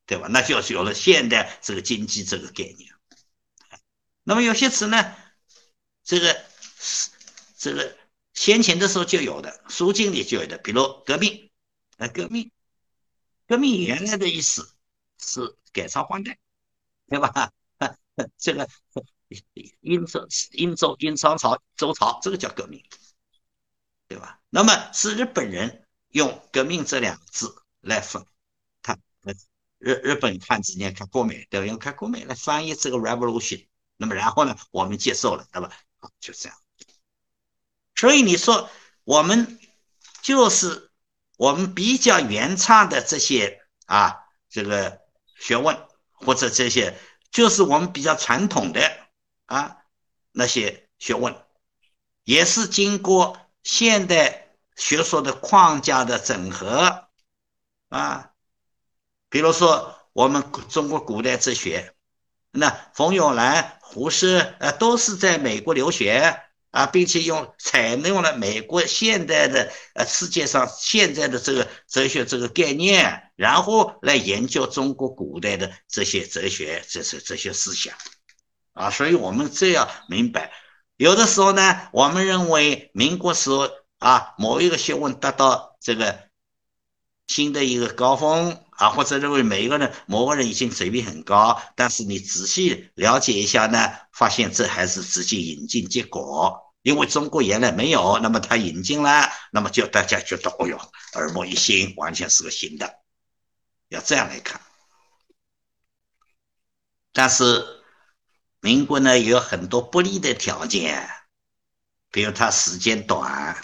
[0.06, 0.28] 对吧？
[0.30, 2.94] 那就是有了现代这个经济这个概念。
[4.22, 5.14] 那么有些词呢？
[6.04, 6.44] 这个
[6.78, 7.10] 是
[7.56, 7.96] 这个
[8.32, 11.50] 先前的时候就有的，书经里就有的，比如革命，
[11.96, 12.52] 啊，革命，
[13.48, 14.72] 革命原来的意思
[15.18, 16.38] 是改朝换代，
[17.08, 17.52] 对吧？
[18.38, 18.68] 这个
[19.80, 22.82] 殷周、殷周、殷商朝、周朝，这个叫革命，
[24.06, 24.40] 对吧？
[24.50, 28.24] 那么是日本人用革命这两个字来分，
[29.78, 31.66] 日日本汉字念看国美，对吧？
[31.66, 35.70] 用看国美来翻译这个 revolution，那么然后呢，我们接受了，对吧？
[36.20, 36.58] 就这样，
[37.94, 38.70] 所以你说
[39.04, 39.58] 我们
[40.22, 40.90] 就是
[41.36, 45.00] 我们比较原创的这些啊，这个
[45.36, 45.76] 学问
[46.12, 46.96] 或者这些，
[47.30, 49.08] 就是我们比较传统的
[49.46, 49.78] 啊
[50.32, 51.36] 那些学问，
[52.24, 57.08] 也是经过现代学说的框架的整合
[57.88, 58.32] 啊，
[59.28, 61.94] 比如说我们中国古代哲学，
[62.50, 63.74] 那冯友兰。
[63.88, 66.40] 胡适呃都是在美国留学
[66.72, 77.94] 啊，并且用采用了美国现代的呃世界上现在的这个哲学这个概念，然后来研究中国古代的这些哲学这些这些思想
[78.72, 80.50] 啊，所以我们这样明白，
[80.96, 86.28] 有的时候呢，我们认为民国时候啊某一个学问达到这个
[87.28, 88.65] 新的一个高峰。
[88.78, 96.62] 啊，或者认为每一个人某个人已经水平很高，但是你仔细了解一下呢，发现这还是直接引进结果。
[96.82, 100.78] 因为中国原来没有，那么他引进了，那么就大家觉得，哦哟，
[101.14, 103.00] 耳目一新，完全是个新的，
[103.88, 104.60] 要这样来看。
[107.12, 107.66] 但是
[108.60, 111.10] 民国呢，也有很多不利的条件，
[112.12, 113.60] 比如它时间短，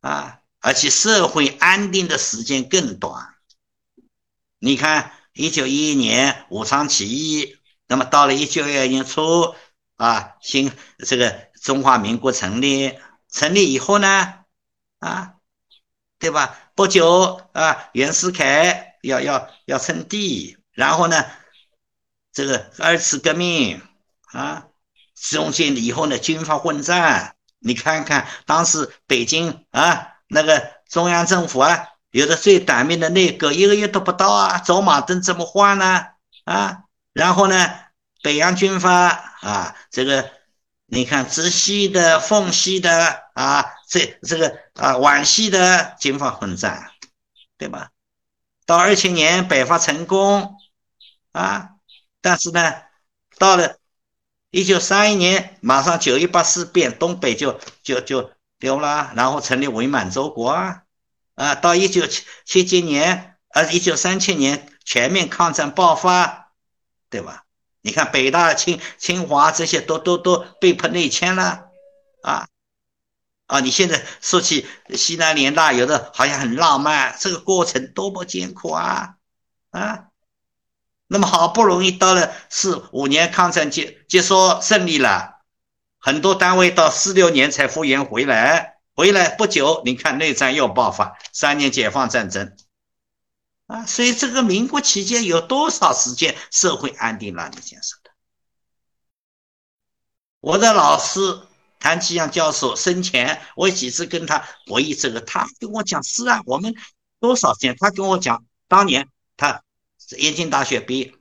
[0.00, 3.37] 啊，而且社会安定的时间更短。
[4.60, 9.54] 你看，一九一一年武昌起义，那么到了一九二二年初
[9.96, 10.72] 啊，新
[11.06, 12.98] 这个中华民国成立，
[13.30, 14.34] 成立以后呢，
[14.98, 15.34] 啊，
[16.18, 16.58] 对吧？
[16.74, 21.24] 不久啊，袁世凯要要要称帝，然后呢，
[22.32, 23.80] 这个二次革命
[24.32, 24.66] 啊，
[25.14, 31.86] 中间以后呢，军阀混战，你看看当时北京啊，那个中央政府啊。
[32.10, 36.06] 有的最短命的内阁一个月都不到啊，走马灯怎么换呢？
[36.44, 37.70] 啊，然后呢，
[38.22, 39.08] 北洋军阀
[39.42, 40.30] 啊，这个
[40.86, 46.92] 你看直系的、奉系的啊，这这个啊皖系的军阀混战，
[47.58, 47.90] 对吧？
[48.64, 50.56] 到二七年北伐成功
[51.32, 51.72] 啊，
[52.22, 52.74] 但是呢，
[53.36, 53.76] 到了
[54.50, 60.84] 一九三一年，马上九一八事变，东北就就就丢了，然后成立伪满洲国啊。
[61.38, 66.50] 啊，到一九七七几年，呃，一九三七年全面抗战爆发，
[67.08, 67.44] 对吧？
[67.80, 71.68] 你看北大、清清华这些都都都被迫内迁了，
[72.22, 72.48] 啊
[73.46, 73.60] 啊！
[73.60, 79.14] 你现在说起西南联大，有的好像很浪漫，这个过程多么艰苦啊
[79.70, 80.06] 啊！
[81.06, 85.36] 那么好不容易到了四五年抗战结结束胜利了，
[85.98, 88.77] 很多单位到四六年才复员回来。
[88.98, 92.56] 回来不久，你看内战又爆发，三年解放战争，
[93.68, 98.10] 啊，所以这个民国期间有多少时间社会安定让你建设的？
[100.40, 101.42] 我的老师
[101.78, 106.74] 谭其阳教授生前，我几次跟他回忆这个，他跟我讲是啊，我们
[107.20, 109.62] 多少天，他跟我讲，当年他
[110.16, 111.14] 燕京大学毕业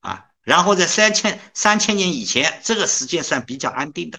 [0.00, 4.18] 啊，然后在三千三千年以前，这个时间算比较安定的，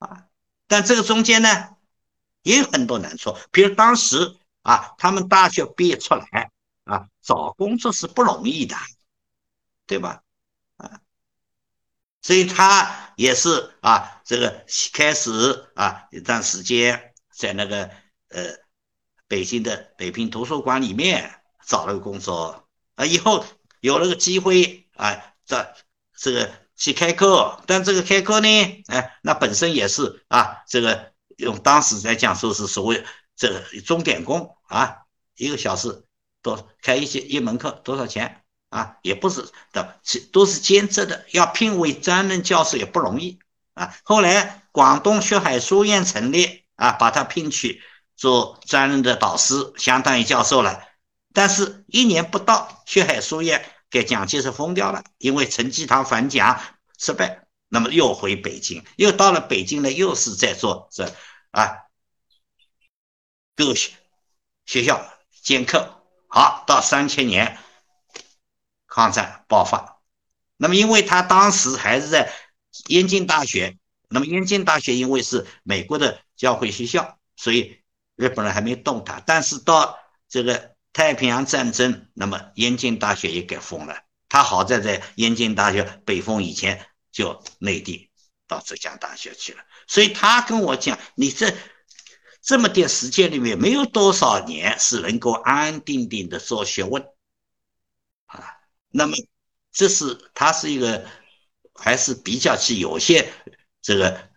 [0.00, 0.26] 啊，
[0.66, 1.70] 但这个中间呢？
[2.44, 6.52] 也有很多难处，比如当时啊，他们大学毕业出来
[6.84, 8.76] 啊，找工作是不容易的，
[9.86, 10.22] 对吧？
[10.76, 11.00] 啊，
[12.22, 17.90] 所以他也是啊，这个开始啊，一段时间在那个
[18.28, 18.56] 呃
[19.26, 22.68] 北京的北平图书馆里面找了个工作。
[22.96, 23.44] 啊，以后
[23.80, 25.74] 有了个机会啊，这
[26.14, 33.04] 这个去开课，但这个开课呢，哎，那本身也是啊，这个用当时来讲说是所谓
[33.36, 34.98] 这个钟点工啊，
[35.36, 36.04] 一个小时
[36.42, 38.96] 多开一些一门课多少钱啊？
[39.02, 40.00] 也不是的，
[40.32, 43.38] 都是兼职的，要聘为专任教授也不容易
[43.74, 43.94] 啊。
[44.02, 47.82] 后来广东学海书院成立啊，把他聘去。
[48.16, 50.84] 做专任的导师，相当于教授了。
[51.32, 56.60] 但是，一年不到，学海书院给蒋介石封掉了，因为陈济棠反蒋
[56.96, 57.43] 失败，
[57.74, 61.12] 那么又回北京，又到了北京呢，又是在做这
[61.50, 61.76] 啊
[63.56, 63.90] 各学
[64.64, 65.04] 学校
[65.42, 66.00] 兼课。
[66.28, 67.58] 好，到三千年，
[68.86, 70.00] 抗战爆发。
[70.56, 72.32] 那么，因为他当时还是在
[72.86, 73.76] 燕京大学，
[74.08, 77.80] 那么燕京大学因为是美国的教会学校，所以。
[78.16, 79.98] 日本人还没动他，但是到
[80.28, 84.04] 这个太平洋战争，那么燕京大学也给封了。
[84.28, 88.10] 他好在在燕京大学被封以前就内地
[88.48, 91.54] 到浙江大学去了，所以他跟我讲，你这
[92.42, 97.00] 这么点时间里面，没有多少年是能够安安定定的做学问
[98.26, 98.44] 啊。
[98.90, 99.16] 那么
[99.72, 101.06] 这是他是一个
[101.72, 103.32] 还是比较起有些
[103.80, 104.28] 这个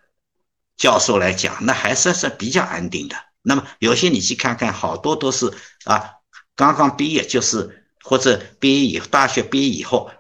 [0.78, 3.16] 教授来讲，那还算是比较安定的。
[3.42, 5.52] 那么有些你去看看，好多都是
[5.86, 6.14] 啊，
[6.56, 10.12] 刚刚毕业就是或者毕业以，大学毕业以后，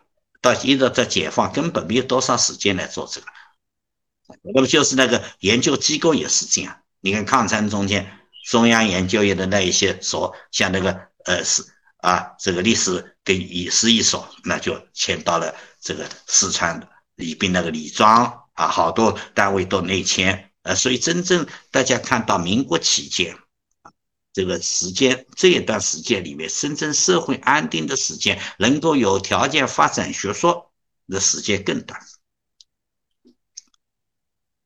[0.41, 3.27] 到一直到解放，根本没有多少时间来做这个。
[4.41, 6.81] 那么就是那个研究机构也是这样。
[6.99, 11.63] 你看抗战中间，中央研究院的那一些所，像那个呃是
[11.97, 20.51] 啊，这个历史跟历史一所，那就迁到了这个四川宜宾那个李庄啊，好多单位都内迁。
[20.63, 23.37] 呃，所以真正大家看到民国期间，
[24.37, 30.71] 这个时间这一段时间里面，深圳社会安定的时间，能够有条件发展学说
[31.07, 31.99] 的时间更短。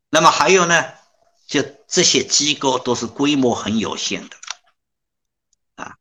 [0.09, 0.93] 那么还有呢，
[1.47, 4.36] 就这些机构都是规模很有限的，
[5.76, 5.95] 啊，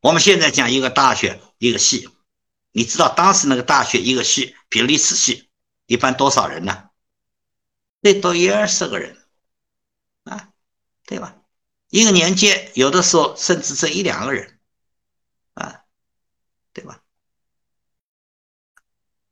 [0.00, 2.08] 我们现在讲一个大学一个系，
[2.70, 5.50] 你知道当时那个大学一个系，比如历史系，
[5.84, 6.88] 一般多少人呢？
[8.00, 9.18] 最多一二十个人。
[10.24, 10.48] 啊，
[11.04, 11.41] 对吧？
[11.92, 14.58] 一个年级有的时候甚至这一两个人，
[15.52, 15.84] 啊，
[16.72, 17.02] 对吧？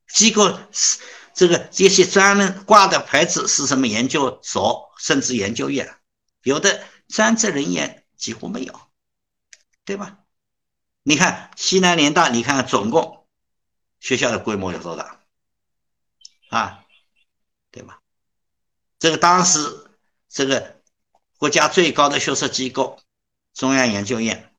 [0.07, 0.99] 机构是
[1.33, 5.97] 这个这些专门挂的牌子是什么研究所，甚至研究院，
[6.43, 8.79] 有的专职人员几乎没有，
[9.87, 10.19] 对吧？
[11.03, 13.27] 你看西南联大，你看总共
[14.01, 15.23] 学校的规模有多大？
[16.51, 16.85] 啊，
[17.71, 18.03] 对吧？
[18.99, 19.91] 这个当时
[20.29, 20.79] 这个。
[21.41, 23.01] 国家最高的学术机构，
[23.55, 24.53] 中央研究院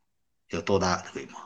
[0.47, 1.39] 有多大的规模？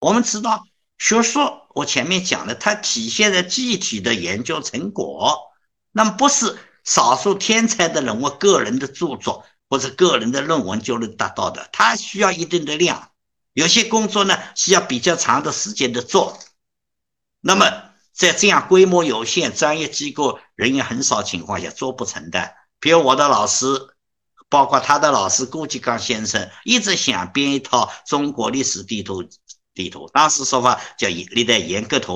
[0.00, 0.64] 我们知道，
[0.98, 1.38] 学术
[1.72, 5.52] 我前面讲的，它体现在具体的研究成果，
[5.92, 13.12] 那么不是少数天才的人物个人的著作或者个人的论文就能达到的，它需要一定的量。
[13.52, 16.36] 有些工作呢，需要比较长的时间的做。
[17.40, 22.57] 那么在这样规模有限、专业机构人员很少情况下，做不成的。
[22.80, 23.66] 比如我的老师，
[24.48, 29.24] 包括他的老师顾颉刚先生，一直想编一套中国历史地图。
[29.74, 32.14] 地图当时说法叫《历代沿革图》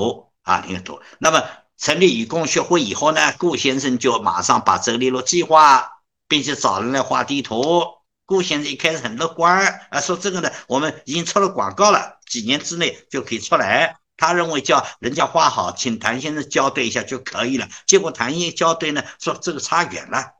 [0.51, 1.01] 啊，沿革图。
[1.19, 1.41] 那么
[1.77, 5.89] 成立以工学会以后呢，顾先生就马上把这个列入计划，
[6.27, 7.85] 并且找人来画地图。
[8.25, 13.97] 顾先生一开始很乐观啊，说这个呢，我们已经出了广告了，几年之内就可以出来。
[14.17, 17.69] 他认为叫人家画好，请谭先生校对一下就可以了。
[17.87, 20.33] 结果谭先生校对呢，说这个差远了。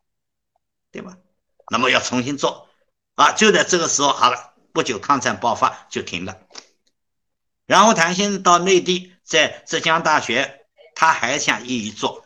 [0.94, 1.18] 对吧？
[1.72, 2.70] 那么要重新做
[3.16, 3.32] 啊！
[3.32, 6.38] 就在这个时候，好了，不久抗战爆发就停了。
[7.66, 12.24] 然后谭先生到内地，在浙江大学，他还想一一做，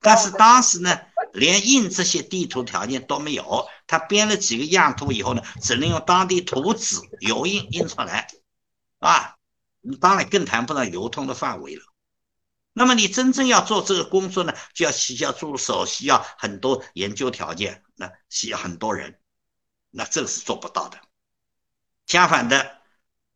[0.00, 0.98] 但是当时呢，
[1.34, 3.68] 连印这些地图条件都没有。
[3.86, 8.28] 他编了几个样图以后呢，只能用当地图纸油印印出来
[9.00, 9.36] 啊，
[10.00, 11.82] 当然更谈不上流通的范围了。
[12.76, 19.20] 那么你真正要做这个工作呢，就要需要助手，需要很多研究条件，那需要很多人，
[19.90, 21.00] 那这个是做不到的。
[22.06, 22.80] 相反的，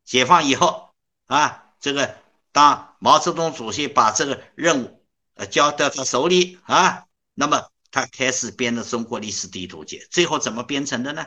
[0.05, 0.91] 解放以后
[1.27, 2.17] 啊，这个
[2.51, 11.25] 当毛泽东主席把这个任务呃交到他手里啊，那么他开始编的中国历史地图集，最后怎么编成的呢？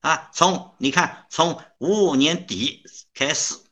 [0.00, 3.65] 啊，从你看，从五五年底开始。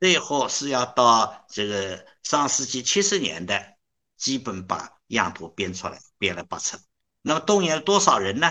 [0.00, 3.76] 最后是要到这个上世纪七十年代，
[4.16, 6.80] 基本把样图编出来，编了八册。
[7.20, 8.50] 那么动员了多少人呢？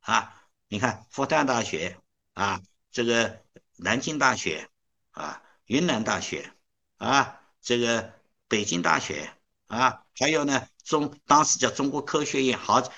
[0.00, 0.34] 啊，
[0.68, 1.98] 你看复旦大学
[2.32, 3.44] 啊，这个
[3.76, 4.70] 南京大学
[5.10, 6.50] 啊，云南大学
[6.96, 8.14] 啊，这个
[8.48, 9.30] 北京大学
[9.66, 12.90] 啊，还有呢中当时叫中国科学院，好几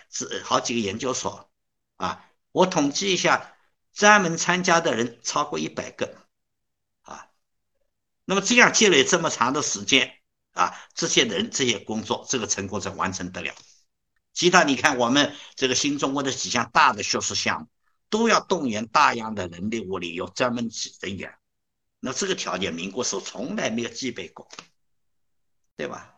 [0.44, 1.50] 好几个研究所
[1.96, 3.56] 啊，我统计一下，
[3.92, 6.21] 专门参加的人超过一百个。
[8.24, 10.18] 那么这样积累这么长的时间
[10.52, 13.54] 啊，这些人这些工作，这个成果才完成得了。
[14.32, 17.66] 其他你看，我们这个新中国的几项大的学术项目，
[18.08, 20.70] 都要动员大量的人力物力，有专门
[21.00, 21.34] 人员。
[22.00, 24.48] 那这个条件，民国时候从来没有具备过，
[25.76, 26.14] 对吧？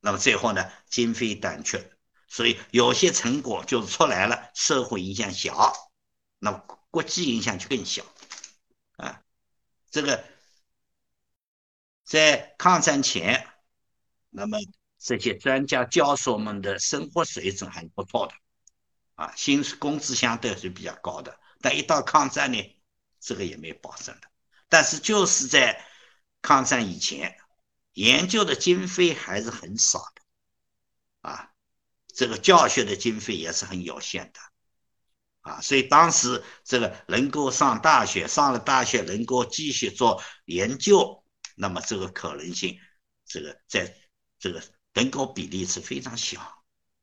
[0.00, 1.90] 那么最后呢，经费短缺，
[2.28, 5.72] 所以有些成果就出来了，社会影响小，
[6.38, 8.04] 那么国际影响就更小
[8.96, 9.22] 啊。
[9.90, 10.24] 这个
[12.06, 13.46] 在抗战前，
[14.30, 14.56] 那么。
[14.98, 18.34] 这些专家教授们的生活水准还是不错的，
[19.14, 21.38] 啊，薪工资相对是比较高的。
[21.60, 22.76] 但一到抗战呢，
[23.20, 24.28] 这个也没保证的。
[24.68, 25.84] 但是就是在
[26.42, 27.36] 抗战以前，
[27.92, 31.52] 研究的经费还是很少的，啊，
[32.08, 34.40] 这个教学的经费也是很有限的，
[35.42, 41.22] 啊，所以当时这个能够上大学，上了大学能够继续做研究，
[41.56, 42.78] 那么这个可能性，
[43.26, 43.92] 这个在
[44.38, 44.62] 这个。
[44.96, 46.40] 人口比例是非常小，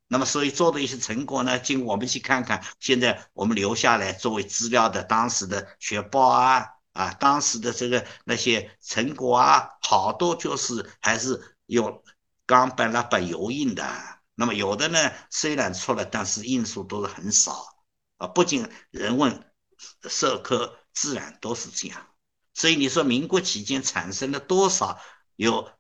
[0.08, 12.04] 那么所以做的一些成果呢，经我们去看看，现在我们留下来作为资料的当时的学报啊啊，当时的这个那些成果啊，好多就是还是用
[12.47, 13.88] 钢板、蜡板油印的。
[14.34, 17.64] 那么有的呢，虽然出了，但是印数都是很少
[18.18, 18.26] 啊。
[18.26, 19.54] 不仅人文、
[20.10, 22.08] 社科、自然都是这样，
[22.54, 24.99] 所以你说民国期间产生了多少
[25.36, 25.72] 有？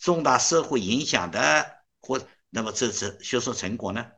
[0.00, 4.12] 重大社会影响的，或那么这次学术成果呢？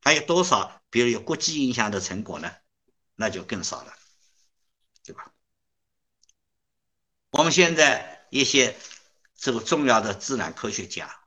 [0.00, 0.82] 还有多少？
[0.90, 2.50] 比如有国际影响的成果呢？
[3.14, 3.94] 那就更少了，
[5.04, 5.32] 对吧？
[7.30, 8.76] 我们现在一些
[9.36, 11.20] 这个重要的自然科学家，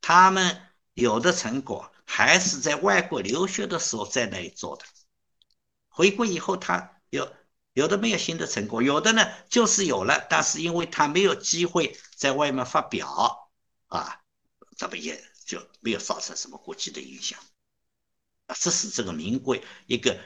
[0.00, 4.84] 他们有的成果还是在外国留学的时候在那里做的，
[5.88, 7.28] 回国以后他有。
[7.78, 13.48] 有的没有新的成果，有的呢就是有了，但是因为他没有机会在外面发表
[13.86, 14.20] 啊，
[14.80, 17.38] 那么也就没有造成什么国际的影响
[18.46, 18.56] 啊。
[18.58, 20.18] 这是这个民贵一个，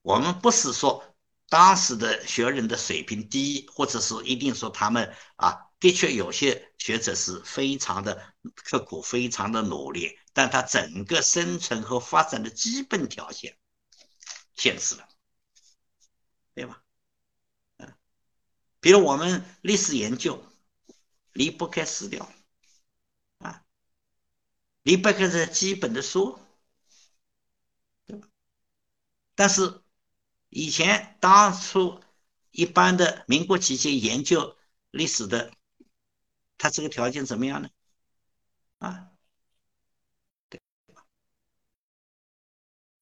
[0.00, 1.04] 我们不是说
[1.50, 13.58] 当时的学人的水平低，或者是一定说他们啊，的确有些学者是非常的刻苦，非常的努力，但他整个生存和发展的基本条件
[14.54, 15.06] 限制了，
[16.54, 16.82] 对吧？
[18.86, 20.40] 比如我们历史研究
[21.32, 22.30] 离不开史料
[23.38, 23.64] 啊，
[24.84, 26.38] 离不开这基本的书，
[28.06, 28.28] 对吧？
[29.34, 29.82] 但是
[30.50, 32.00] 以前当初
[32.52, 34.56] 一般的民国期间研究
[34.92, 35.52] 历史的，
[36.56, 37.68] 他这个条件怎么样呢？
[38.78, 39.10] 啊，
[40.48, 40.62] 对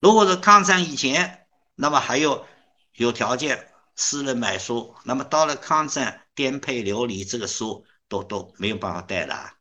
[0.01, 2.47] 如果是抗战以前，那么还有
[2.95, 3.70] 有条件。
[3.97, 9.53] 私人买书，那么到了抗战，颠沛流离，这个书都都没有办法带了。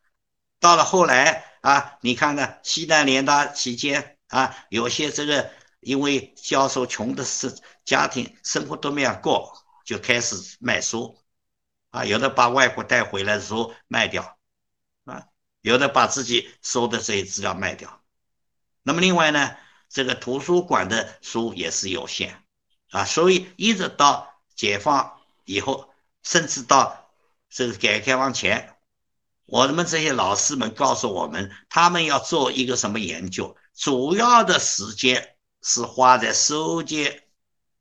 [0.59, 7.53] 到了后来啊，你看看西南联大期间啊，有些这个因为教授穷的是
[7.86, 9.53] 家庭生活都没有过，
[9.86, 11.17] 就开始卖书
[11.91, 14.38] 啊，有的把外国带回来的书卖掉
[15.05, 15.25] 啊，
[15.61, 18.01] 有的把自己收的这些资料卖掉。
[18.81, 19.55] 那么另外呢，
[19.89, 22.42] 这个图书馆的书也是有限。
[22.93, 25.89] 啊，所以一直到解放以后，
[26.21, 27.09] 甚至到
[27.49, 28.77] 这个改革开放前，
[29.47, 37.21] 我们这些老师们告诉我们，他们要做一个什么研究，主要的时间是花在收集、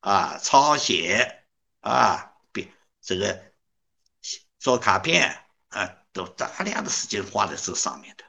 [0.01, 1.45] 啊抄写、
[1.81, 3.53] 啊比这个
[4.59, 8.25] 做卡片啊，都大量的时间花在这上面的，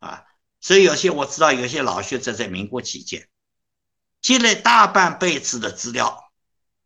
[0.00, 0.26] 啊，
[0.60, 3.28] 所以有些我知道有些老学者在民国期间。
[4.20, 6.30] 积累大半辈子的资料，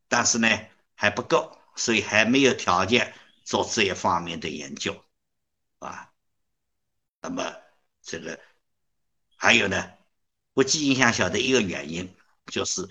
[0.07, 0.49] 但是呢
[0.95, 3.13] 还不够，所以还没有条件
[3.43, 5.05] 做这一方面的研究，
[5.81, 6.13] 啊，
[7.21, 7.55] 那么
[8.03, 8.39] 这个
[9.37, 9.93] 还有呢，
[10.53, 12.17] 国际影响小的一个原因
[12.47, 12.89] 就是，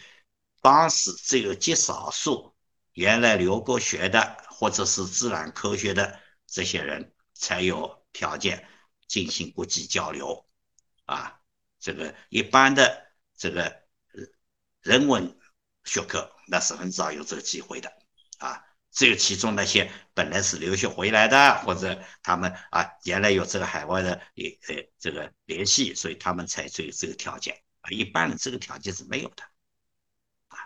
[0.62, 2.54] 当时只有极少数
[2.92, 8.68] 原来留过学的或者是自然科学的这些人才有条件
[9.08, 10.46] 进行国际交流，
[11.06, 11.40] 啊，
[11.80, 13.83] 这个一般的这个。
[14.84, 15.38] 人文
[15.86, 17.92] 学科那是很少有这个机会的
[18.38, 29.44] 啊，只有其中那些本来是留学回来的，或者他们啊原来有这个海外的联呃这个联系，所以他们才有这个条件啊，一般人这个条件是没有的
[30.50, 30.58] 啊。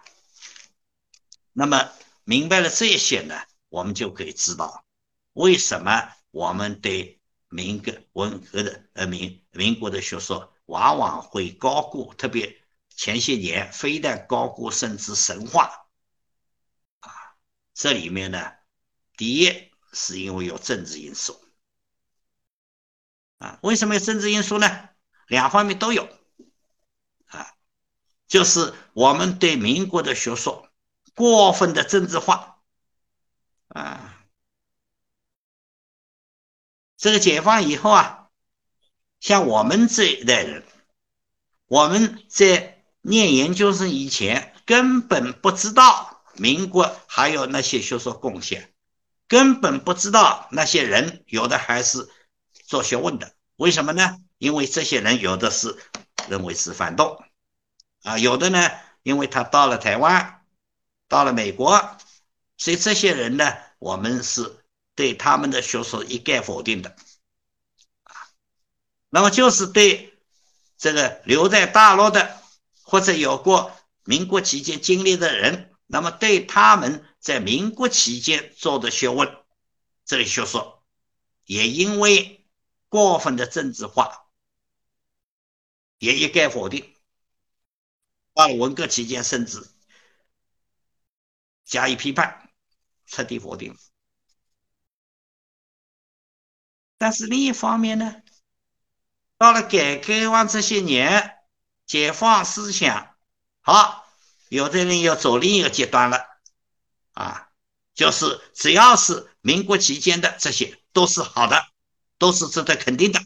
[1.53, 1.91] 那么
[2.23, 3.39] 明白了这些呢，
[3.69, 4.83] 我们就可以知道
[5.33, 12.61] 为什么我们对民革文革的呃民民国的学说往往会高估，特别
[12.97, 15.87] 前些年非但高估，甚至神话
[16.99, 17.37] 啊。
[17.73, 18.51] 这里面呢，
[19.15, 21.39] 第一是因为有政治因素
[23.37, 23.59] 啊。
[23.61, 24.89] 为什么有政治因素呢？
[25.27, 26.09] 两方面都有
[27.27, 27.55] 啊，
[28.27, 30.65] 就是我们对民国的学说。
[31.15, 32.61] 过分的政治化，
[33.69, 34.23] 啊，
[36.95, 38.29] 这个解放以后啊，
[39.19, 40.63] 像我们这一代人，
[41.65, 42.76] 我们在
[43.07, 48.73] 念研究生以前，根本不知道民国还有那些学术贡献，
[49.27, 52.07] 根本不知道那些人有的还是
[52.65, 54.17] 做学问的，为什么呢？
[54.37, 55.75] 因为这些人有的是
[56.27, 57.23] 认为是反动，
[58.03, 58.69] 啊，有的呢，
[59.03, 60.33] 因为他到了台湾。
[61.09, 61.97] 到了美国，
[62.57, 64.57] 所以这些人呢，我们是
[64.93, 66.89] 对他们的学术一概否定的，
[68.03, 68.11] 啊，
[69.09, 70.19] 那么就是对
[70.77, 72.36] 这个留在大陆的
[72.89, 73.73] 或者有过
[74.05, 79.43] 民国期间经历的人，那么对他们在民国期间做的学问，
[80.05, 80.85] 这个学说
[81.43, 82.47] 也因为
[82.87, 84.29] 过分的政治化，
[85.99, 86.95] 也一概否定。
[88.33, 89.69] 到了文革期间，甚至。
[91.65, 92.49] 加以批判，
[93.05, 93.77] 彻底否定。
[96.97, 98.23] 但是另一方面呢，
[99.37, 101.36] 到了改革开放这些年，
[101.87, 103.15] 解放思想
[103.61, 104.05] 好，
[104.49, 106.27] 有的人要走另一个极端了，
[107.13, 107.49] 啊，
[107.95, 111.67] 就是只要是民国期间的这些都是好的，
[112.17, 113.19] 都是值得肯定的，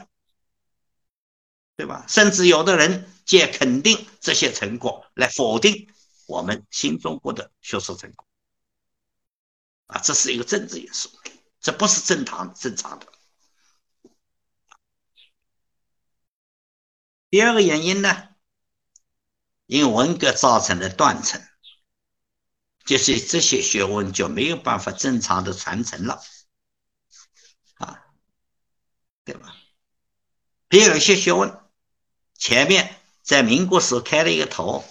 [1.76, 2.06] 对吧？
[2.08, 5.92] 甚至有的人借肯定这些成果来否定
[6.28, 8.26] 我们新中国的学术成果。
[9.88, 11.10] 啊，这是一个政治因素，
[11.60, 13.08] 这不是正常正常的。
[17.30, 18.30] 第二个原因呢，
[19.72, 21.42] 因为文革造成的断层，
[22.84, 26.22] 就是这些学问就没有办法正常的传承了，
[27.76, 28.04] 啊，
[29.24, 29.56] 对吧？
[30.72, 31.58] 也有一些学问，
[32.36, 34.84] 前面在民国时开了一个头，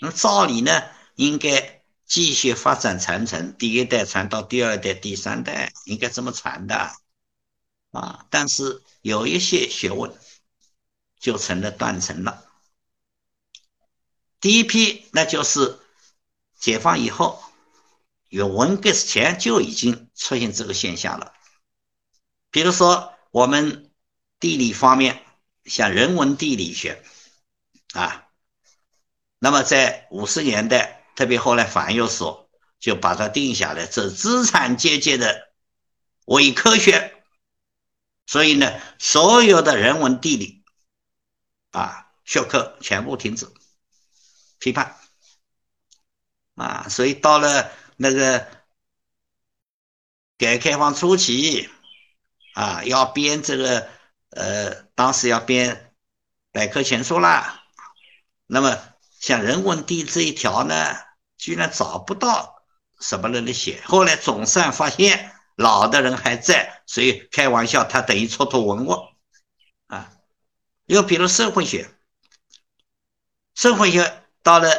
[0.00, 0.82] 那照理呢，
[1.16, 1.74] 应该。
[2.08, 6.92] 继续发展传承，第一代传到第二代、第三代，应该这么传的
[7.90, 8.24] 啊？
[8.30, 10.16] 但是有一些学问
[11.18, 12.45] 就成了断层了。
[14.40, 15.78] 第一批那就是
[16.58, 17.42] 解放以后，
[18.28, 21.32] 有文革前就已经出现这个现象了。
[22.50, 23.90] 比如说我们
[24.38, 25.24] 地理方面，
[25.64, 27.02] 像人文地理学
[27.92, 28.28] 啊，
[29.38, 30.94] 那么在五十年代。
[31.16, 35.50] 特别后来反右所，就把它定下来，这资产阶级的
[36.26, 37.24] 伪科学。
[38.26, 40.62] 所以呢，所有的人文地理
[41.70, 43.48] 啊学科全部停止
[44.58, 44.96] 批判
[46.54, 46.86] 啊。
[46.88, 48.38] 所以到了那个
[50.38, 51.68] 改革开放初期
[52.54, 53.88] 啊，要编这个
[54.30, 55.94] 呃，当时要编
[56.52, 57.64] 百科全书啦。
[58.46, 58.78] 那么
[59.18, 60.74] 像人文地这一条呢？
[61.38, 62.62] 居然找不到
[62.98, 69.06] 什么人来写，后来总算发现老的人还在，所以开玩笑，他等于蹉跎文物
[69.86, 70.12] 啊。
[70.86, 71.90] 又比如社会学，
[73.54, 74.70] 社会学到了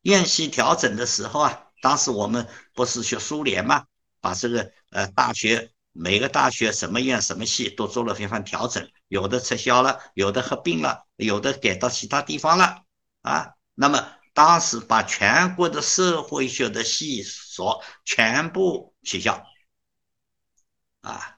[0.00, 3.84] 院系调整的时候啊，当时我们不是学苏联嘛，
[4.20, 12.82] 把这个呃大学每个大学什么院什么系都做了非常调整，有的撤销了，有的合并了，有的改到其他地方了
[13.22, 14.04] 啊，那么。
[14.34, 19.44] 当时把全国的社会学的系所全部取消，
[21.02, 21.36] 啊，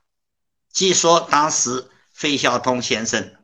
[0.72, 3.34] 据说当时费孝通先生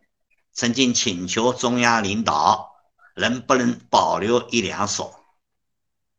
[0.52, 2.69] 曾经请求中央领导
[3.14, 5.24] 能不能保留一两所，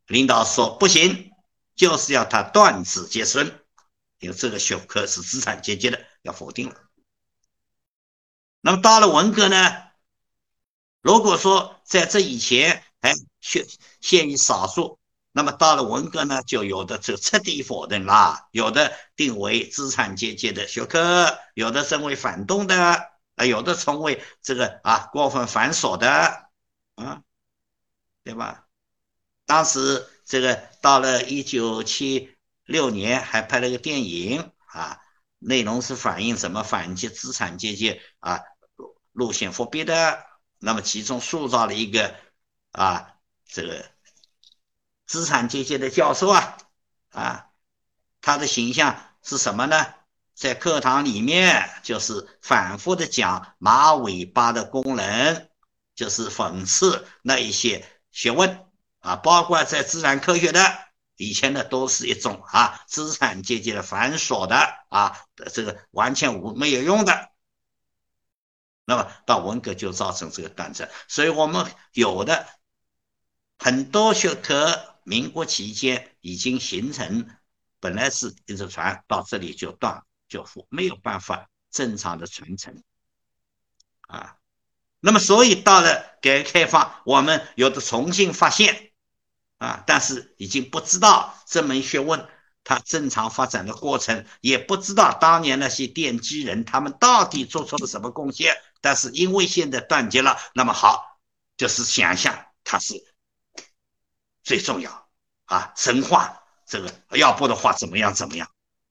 [0.06, 1.30] 领导说不行，
[1.74, 3.60] 就是要他断子绝孙，
[4.18, 6.76] 因为这个学科是资产阶级的，要否定了。
[8.60, 9.56] 那么到了文革呢？
[11.00, 13.66] 如果说在这以前，哎，限
[14.00, 14.98] 限于少数。
[15.34, 26.41] 那么到了文革呢，就有的就彻底否认啦，有的定为资产阶级的学科，有的称为反动的，啊，有的称为这个啊过分繁琐的，
[26.94, 27.22] 啊，
[28.24, 28.66] 对吧？
[29.46, 35.00] 当时这个到了一九七六年，还拍了个电影啊，
[35.38, 38.40] 内容是反映什么反击资产阶级啊
[39.12, 40.24] 路线伏笔的，
[40.58, 42.14] 那么其中塑造了一个。
[42.72, 43.84] 啊，这个
[45.04, 46.56] 资产阶级的教授啊，
[47.10, 47.50] 啊，
[48.22, 49.92] 他的形象是什么呢？
[50.34, 55.50] 在课堂里面就是反复的讲马尾巴的功能，
[56.02, 58.66] 就是讽刺那一些学问
[58.98, 60.60] 啊，包括在自然科学的
[61.16, 64.56] 以前的都是一种啊资产阶级的繁琐的
[64.88, 65.16] 啊
[65.52, 67.30] 这个完全无没有用的。
[68.84, 72.48] 那么到文革就造成这个断层，所以我们有的
[73.58, 77.28] 很多学科，民国期间已经形成，
[77.78, 80.02] 本来是一只船到这里就断。
[80.28, 82.82] 就没有办法正常的传承
[84.08, 84.38] 啊，
[85.04, 88.92] 那么所以到了改革开放，我们有的重新发现
[89.58, 92.28] 啊，但是已经不知道这门学问
[92.62, 98.56] 它正常发展的过程，也不知道当年那些奠基人他们到底做出了什么贡献。
[98.80, 101.18] 但是因为现在断绝了，那么好，
[101.56, 102.94] 就是想象它是
[104.44, 105.08] 最重要
[105.46, 108.48] 啊，神话这个，要不的话怎么样怎么样。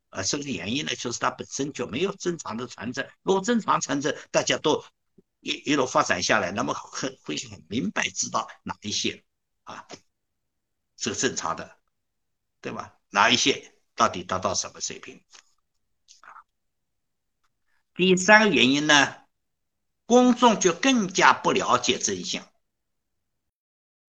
[0.09, 3.07] 啊，这个原因呢，就是它本身就没有正常的传承。
[3.24, 4.84] 如果正常传承，大家都
[5.42, 9.24] 一一路发展下来，那么很会很明白知道哪一些
[9.64, 9.86] 啊
[10.98, 11.78] 是正常的，
[12.62, 12.98] 对吧？
[13.10, 15.22] 哪一些到底达到什么水平？
[16.22, 16.48] 啊，
[17.94, 19.26] 第三个原因呢，
[20.06, 22.50] 公众就更加不了解真相。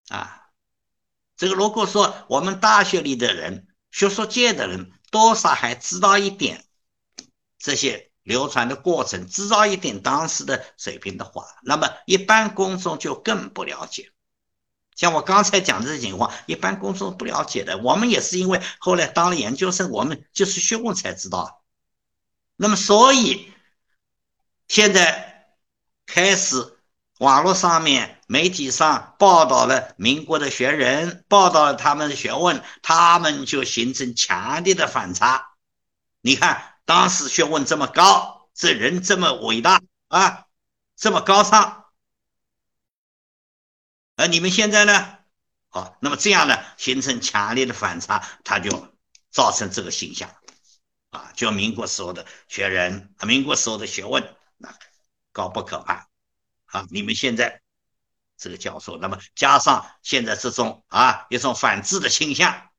[0.08, 0.52] 啊，
[1.36, 4.92] 这个如果说我们大学里的人、学术界的人。
[5.12, 6.64] 多少还知道一点
[7.58, 14.12] 这些流传的过程，知道一点当时的水平的话，那么一般公众就更不了解。
[14.94, 17.78] 像我刚才讲的这情况，一般公众不了解的。
[17.78, 21.62] 我们也是因为后来当了研究生，我们就是学问才知道。
[22.56, 23.52] 那么，所以
[24.68, 25.46] 现在
[26.06, 26.78] 开始。
[27.18, 35.52] 网络上面、媒体上报道了民国的学人，报道了他们的学问，他们就形成强烈的反差。
[36.20, 40.46] 你看，当时学问这么高，这人这么伟大啊，
[40.96, 41.86] 这么高尚，
[44.16, 45.18] 而你们现在呢？
[45.68, 48.94] 好，那么这样呢，形成强烈的反差，他就
[49.30, 50.28] 造成这个形象
[51.10, 54.74] 啊，就民国时候的学人，民国时候的学问，那
[55.32, 56.06] 高不可攀。
[56.66, 57.62] 啊，你们现在
[58.36, 62.70] 这个教授，那么加上现在这种啊一种反制的倾向，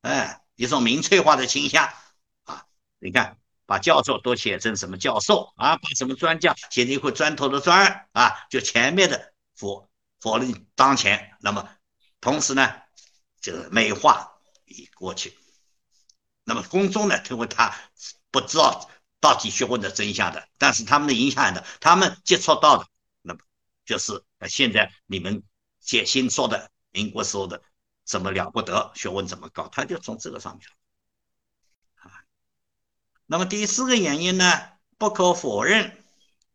[0.00, 1.92] 哎，一种民粹化的倾向
[2.44, 2.66] 啊，
[2.98, 3.38] 你看
[3.72, 9.88] 把教授都写成什么教授啊，把什么专家写成一块砖头的砖啊，就前面的否
[10.20, 11.66] 否认当前，那么
[12.20, 12.70] 同时呢，
[13.40, 14.30] 就美化
[14.66, 15.34] 已过去，
[16.44, 17.74] 那么公众呢，认为他
[18.30, 22.86] 不知道到底学问的真相的，但是他们的影响的，他们接触到的。
[23.22, 23.40] 那么
[23.86, 25.42] 就是现在你们
[25.80, 27.62] 写新说的民国时候的
[28.04, 30.68] 怎么了不得，学问怎么高，他就从这个上面。
[33.32, 34.44] 那么第四个原因呢，
[34.98, 36.04] 不可否认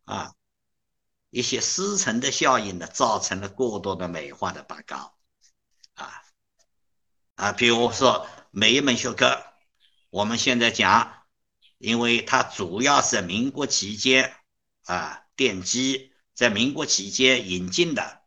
[0.04, 0.32] 啊，
[1.30, 5.12] 一些师承的效应呢，造成了过多的美化的拔高
[5.94, 6.22] 啊
[7.34, 9.42] 啊，比如说每一门学科，
[10.10, 11.24] 我们现在讲，
[11.78, 14.36] 因为它主要是民国期间
[14.84, 16.12] 啊奠基。
[16.32, 18.20] 在民国期间引进的，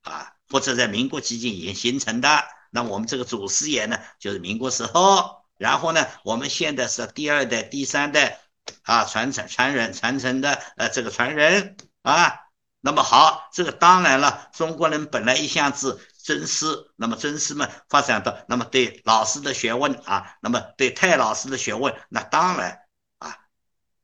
[0.00, 8.40] 啊，或者在民国期间已经形成的，那我们这个祖师爷呢，就是民国时候，然后呢，我们现在是第二代、第三代，
[8.84, 12.40] 啊，传承、传人、传承的，呃，这个传人，啊，
[12.80, 22.80] 那么好，这个当然了，中国人本来一向是尊师，那么尊师们发展到，那么对老师的学问啊，那么对太老师的学问，那当然
[23.18, 23.36] 啊，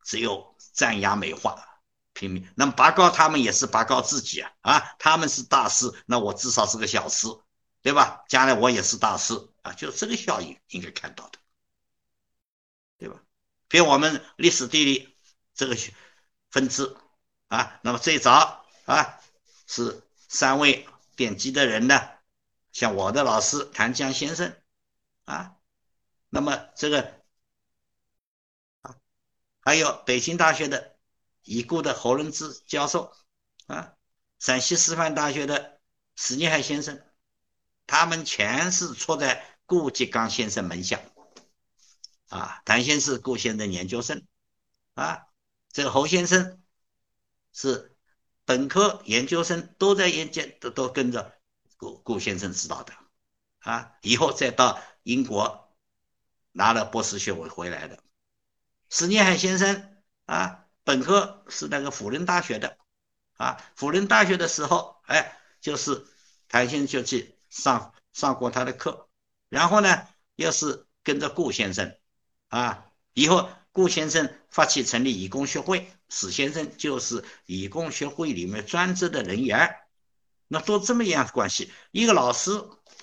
[0.04, 1.56] 只有赞扬美化。
[2.12, 4.94] 拼命，那么拔高他们也是拔高自己啊啊！
[4.98, 7.26] 他们是大师，那我至少是个小师，
[7.82, 8.22] 对吧？
[8.26, 11.38] 将来我也是大师啊，就这个效应应该看到的，
[13.68, 15.16] 比我们历史地理
[15.54, 15.76] 这个
[16.50, 16.96] 分支
[17.48, 19.20] 啊，那么最早啊
[19.66, 20.86] 是三位
[21.16, 22.00] 奠基的人呢，
[22.72, 24.56] 像我的老师谭江先生
[25.24, 25.56] 啊，
[26.28, 27.20] 那么这个
[28.82, 28.96] 啊
[29.60, 30.94] 还有北京大学的。
[31.48, 33.14] 已故的侯仁志教授
[33.68, 33.94] 啊，
[34.40, 35.78] 陕西师范大学的
[36.16, 37.00] 史尼海先生，
[37.86, 41.00] 他们全是出在顾颉刚先生门下
[42.28, 42.60] 啊。
[42.64, 44.26] 谭先生顾先生研究生
[44.94, 45.26] 啊，
[45.70, 46.60] 这个侯先生
[47.52, 47.96] 是
[48.44, 51.38] 本科研究生，都在研究，都都跟着
[51.76, 52.92] 顾顾先生指导的
[53.60, 53.92] 啊。
[54.02, 55.76] 以后再到英国
[56.52, 58.02] 拿了博士学位回来的
[58.88, 60.62] 史尼海先生啊。
[60.84, 62.78] 本科是那个辅仁大学的，
[63.38, 66.06] 啊，辅仁大学的时候，哎，就是
[66.46, 69.08] 谭先生就去上上过他的课，
[69.48, 70.06] 然后呢，
[70.36, 71.98] 又是跟着顾先生
[72.56, 79.76] 啊，以后顾先生发起成立义工学会，史先生就是义工学会里面专职的人员，
[80.48, 82.50] 那都这么样的关系，一个老师，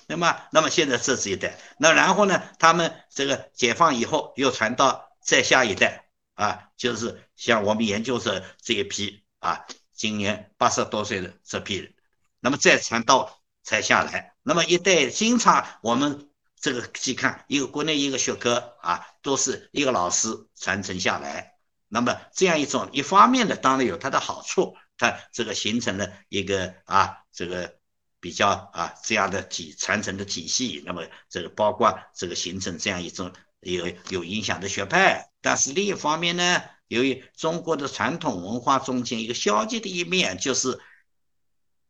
[0.08, 11.94] 那么那么现在这是一代，那然后呢，他们这个解放以后又传到再下一代啊，就是像我们研究生这一批啊，今年八十多岁的这批人，
[12.40, 16.28] 那么再传到才下来，那么一代经常我们。
[16.64, 21.52] 这个去看一个国内一个学科啊，都是一个老师传承下来。
[21.88, 27.76] 那么这样一种一方面的，当然有它的好处，它这个形成了一个啊，这个
[28.18, 30.82] 比较啊这样的体传承的体系。
[30.86, 35.30] 那么这个包括这个形成这样一种有有影响的学派。
[35.42, 40.80] 但是另一方面呢，由于中国的传统文化中间一个消极的一面，就是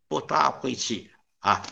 [0.09, 1.65] 不大会去啊。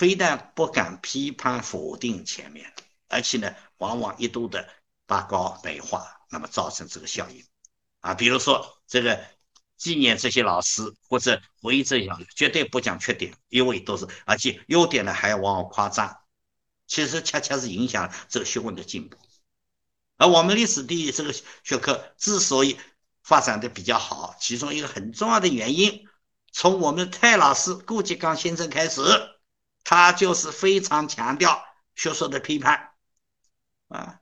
[0.00, 2.72] 非但不敢批判否定前面，
[3.08, 4.66] 而且呢，往往一度的
[5.04, 7.44] 拔高美化，那么造成这个效应
[8.00, 8.14] 啊。
[8.14, 9.22] 比如说这个
[9.76, 16.16] 纪念这些老师或者回忆这些，绝对不讲缺点，因为都是而且优点呢还要往往夸张，
[16.86, 19.18] 其实恰恰是影响这个学问的进步。
[20.16, 22.78] 而我们历史地理这个学科之所以
[23.22, 26.08] 发展的比较好，其中一个很重要的原因，
[26.52, 29.02] 从我们泰老师顾颉刚先生开始。
[29.82, 31.66] 他就是非常强调
[31.96, 32.92] 学术的批判，
[33.88, 34.20] 啊，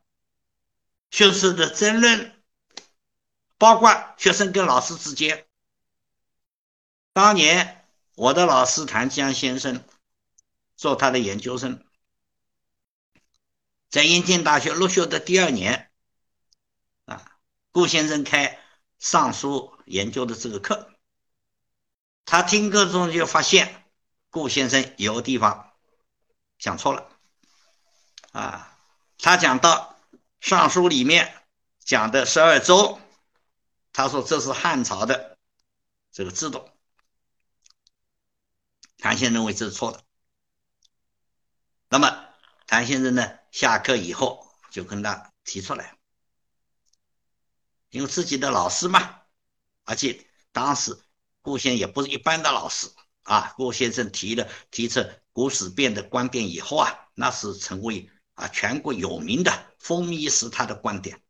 [1.11, 2.43] 学术的争论，
[3.59, 5.47] 包括学生跟老师之间。
[7.13, 7.85] 当年
[8.15, 9.85] 我的老师谭江先生
[10.77, 11.85] 做他的研究生，
[13.91, 15.91] 在燕京大学入学的第二年，
[17.05, 17.39] 啊，
[17.73, 18.59] 顾先生开
[18.99, 20.95] 尚书研究的这个课，
[22.25, 23.85] 他听课中就发现。
[24.31, 25.73] 顾先生有个地方
[26.59, 27.11] 讲错了
[28.33, 28.77] 啊，
[29.19, 29.97] 他讲到
[30.41, 31.43] 《尚书》里面
[31.79, 33.01] 讲的十二州，
[33.93, 35.39] 他说这是汉朝的
[36.13, 36.69] 这个制度，
[38.99, 40.05] 谭先生认为这是错的。
[41.89, 42.29] 那么
[42.67, 45.97] 谭先生呢，下课以后就跟他提出来，
[47.89, 49.23] 因为自己的老师嘛，
[49.85, 51.01] 而且当时
[51.41, 52.91] 顾先也不是一般的老师。
[53.29, 61.23] 啊，顾先生提了提出古史辨的观点以后啊，那是成为啊全国有名的风靡一时他的观点，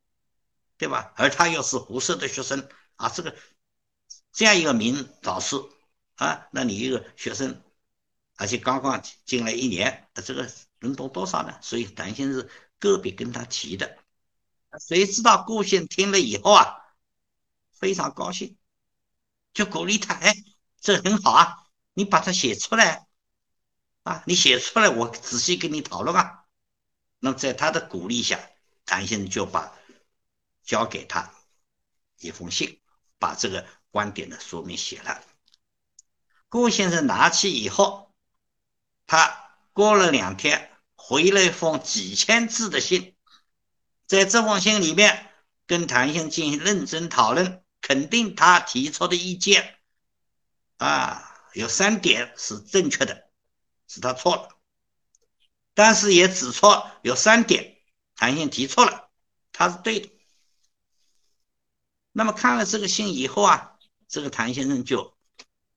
[0.77, 1.13] 对吧？
[1.17, 3.35] 而他又是胡适的学生啊，这个
[4.31, 5.57] 这样一个名导师
[6.15, 7.61] 啊，那你一个学生，
[8.37, 11.59] 而且刚刚进来一年，这个能懂多少呢？
[11.61, 13.99] 所以谭先生个别跟他提的，
[14.79, 16.77] 谁知道顾先听了以后啊，
[17.73, 18.57] 非常高兴，
[19.53, 20.33] 就鼓励他，哎，
[20.81, 21.65] 这很好啊。
[21.99, 23.09] 你把它写出来
[24.05, 24.23] 啊！
[24.25, 26.45] 你写出来，我仔细跟你讨论啊。
[27.19, 28.39] 那么在他的鼓励下，
[28.87, 29.77] 谭先生就把
[30.63, 31.35] 交给他
[32.21, 32.81] 一封信，
[33.19, 35.25] 把这个观点的说明写了。
[36.49, 38.15] 顾先生拿起以后，
[39.09, 43.17] 他过了两天回了一封几千字的信，
[44.07, 45.33] 在这封信里面
[45.67, 49.81] 跟谭先生进行认真讨论，肯定他提出的意见
[50.77, 51.25] 啊。
[51.59, 53.29] 有三点是正确的，
[53.89, 54.61] 是他错了，
[55.75, 56.69] 但是也指出
[57.03, 57.81] 有三点
[58.15, 59.11] 谭先提错了，
[59.51, 60.09] 他是对的。
[62.13, 65.19] 那么看了这个信以后啊，这个谭先生就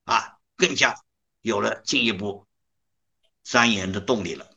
[0.03, 1.01] 啊更加
[1.41, 2.45] 有了进一步
[3.43, 4.55] 钻研的动力了，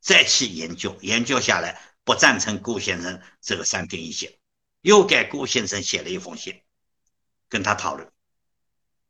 [0.00, 4.36] 再去研究，研究下来不赞成顾先生这个三点意见，
[4.80, 6.60] 又给顾先生写了一封信，
[7.48, 8.12] 跟他讨论。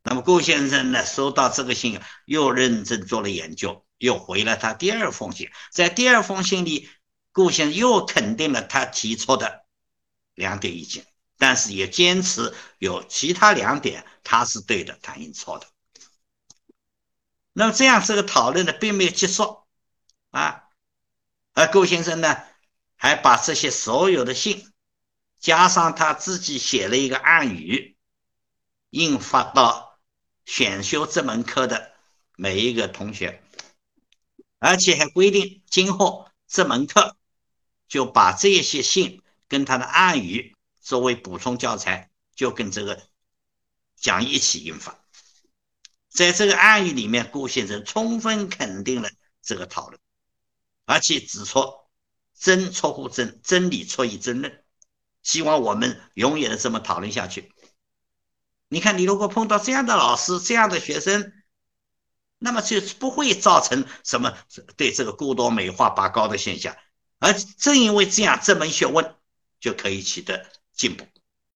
[0.08, 5.50] 那么顾先生呢，收到这个信，又认真做了研究，又回了他第二封信。
[5.72, 6.88] 在第二封信里，
[7.32, 9.66] 顾先生又肯定了他提出的
[10.34, 11.04] 两点意见，
[11.38, 15.66] 但是也坚持有其他两点他是对的，谭英错的。
[17.52, 19.64] 那么这样这个讨论呢，并没有结束
[20.30, 20.62] 啊。
[21.52, 22.44] 而顾先生呢，
[22.94, 24.72] 还把这些所有的信，
[25.40, 27.96] 加上他自己写了一个暗语，
[28.90, 29.95] 印发到。
[30.46, 31.92] 选修这门课的
[32.36, 33.42] 每一个同学，
[34.58, 37.16] 而且还规定今后这门课
[37.88, 43.02] 就把这些信跟他的暗语作为补充教材，就跟这个
[43.96, 44.98] 讲义一起印发。
[46.08, 49.10] 在这个暗语里面，顾先生充分肯定了
[49.42, 50.00] 这个讨论，
[50.84, 51.74] 而且指出
[52.38, 54.64] 真出乎真，真理出于真论，
[55.22, 57.52] 希望我们永远的这么讨论下去。
[58.68, 61.32] 你看，你如果碰到这样的老师、这样的学生，
[62.38, 64.36] 那么就不会造成什么
[64.76, 66.76] 对这个过多美化拔高的现象。
[67.18, 69.14] 而正因为这样，这门学问
[69.60, 71.06] 就可以取得进步。